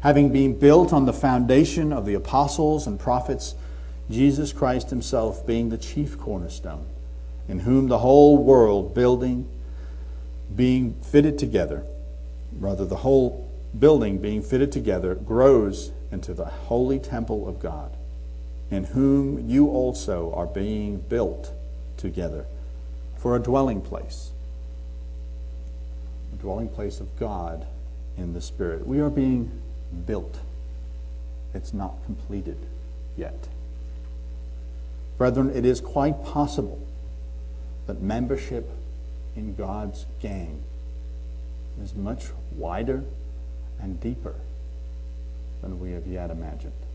having 0.00 0.32
been 0.32 0.56
built 0.56 0.92
on 0.92 1.06
the 1.06 1.12
foundation 1.12 1.92
of 1.92 2.06
the 2.06 2.14
apostles 2.14 2.86
and 2.86 3.00
prophets, 3.00 3.56
Jesus 4.08 4.52
Christ 4.52 4.90
himself 4.90 5.44
being 5.44 5.70
the 5.70 5.78
chief 5.78 6.16
cornerstone, 6.16 6.86
in 7.48 7.60
whom 7.60 7.88
the 7.88 7.98
whole 7.98 8.36
world 8.36 8.94
building 8.94 9.48
being 10.54 10.94
fitted 11.02 11.38
together, 11.38 11.84
rather 12.60 12.84
the 12.84 12.96
whole 12.96 13.50
building 13.76 14.18
being 14.18 14.42
fitted 14.42 14.70
together 14.70 15.16
grows 15.16 15.90
into 16.12 16.32
the 16.32 16.44
holy 16.44 17.00
temple 17.00 17.48
of 17.48 17.58
God 17.58 17.96
in 18.70 18.84
whom 18.84 19.48
you 19.48 19.68
also 19.68 20.32
are 20.34 20.46
being 20.46 20.98
built 20.98 21.52
together 21.96 22.46
for 23.16 23.36
a 23.36 23.38
dwelling 23.40 23.80
place, 23.80 24.30
dwelling 26.46 26.68
place 26.68 27.00
of 27.00 27.18
God 27.18 27.66
in 28.16 28.32
the 28.32 28.40
Spirit. 28.40 28.86
We 28.86 29.00
are 29.00 29.10
being 29.10 29.50
built. 30.06 30.38
It's 31.52 31.74
not 31.74 31.96
completed 32.04 32.56
yet. 33.16 33.48
Brethren, 35.18 35.50
it 35.50 35.64
is 35.64 35.80
quite 35.80 36.22
possible 36.22 36.86
that 37.88 38.00
membership 38.00 38.70
in 39.34 39.56
God's 39.56 40.06
gang 40.20 40.62
is 41.82 41.96
much 41.96 42.26
wider 42.54 43.02
and 43.80 44.00
deeper 44.00 44.36
than 45.62 45.80
we 45.80 45.90
have 45.90 46.06
yet 46.06 46.30
imagined. 46.30 46.85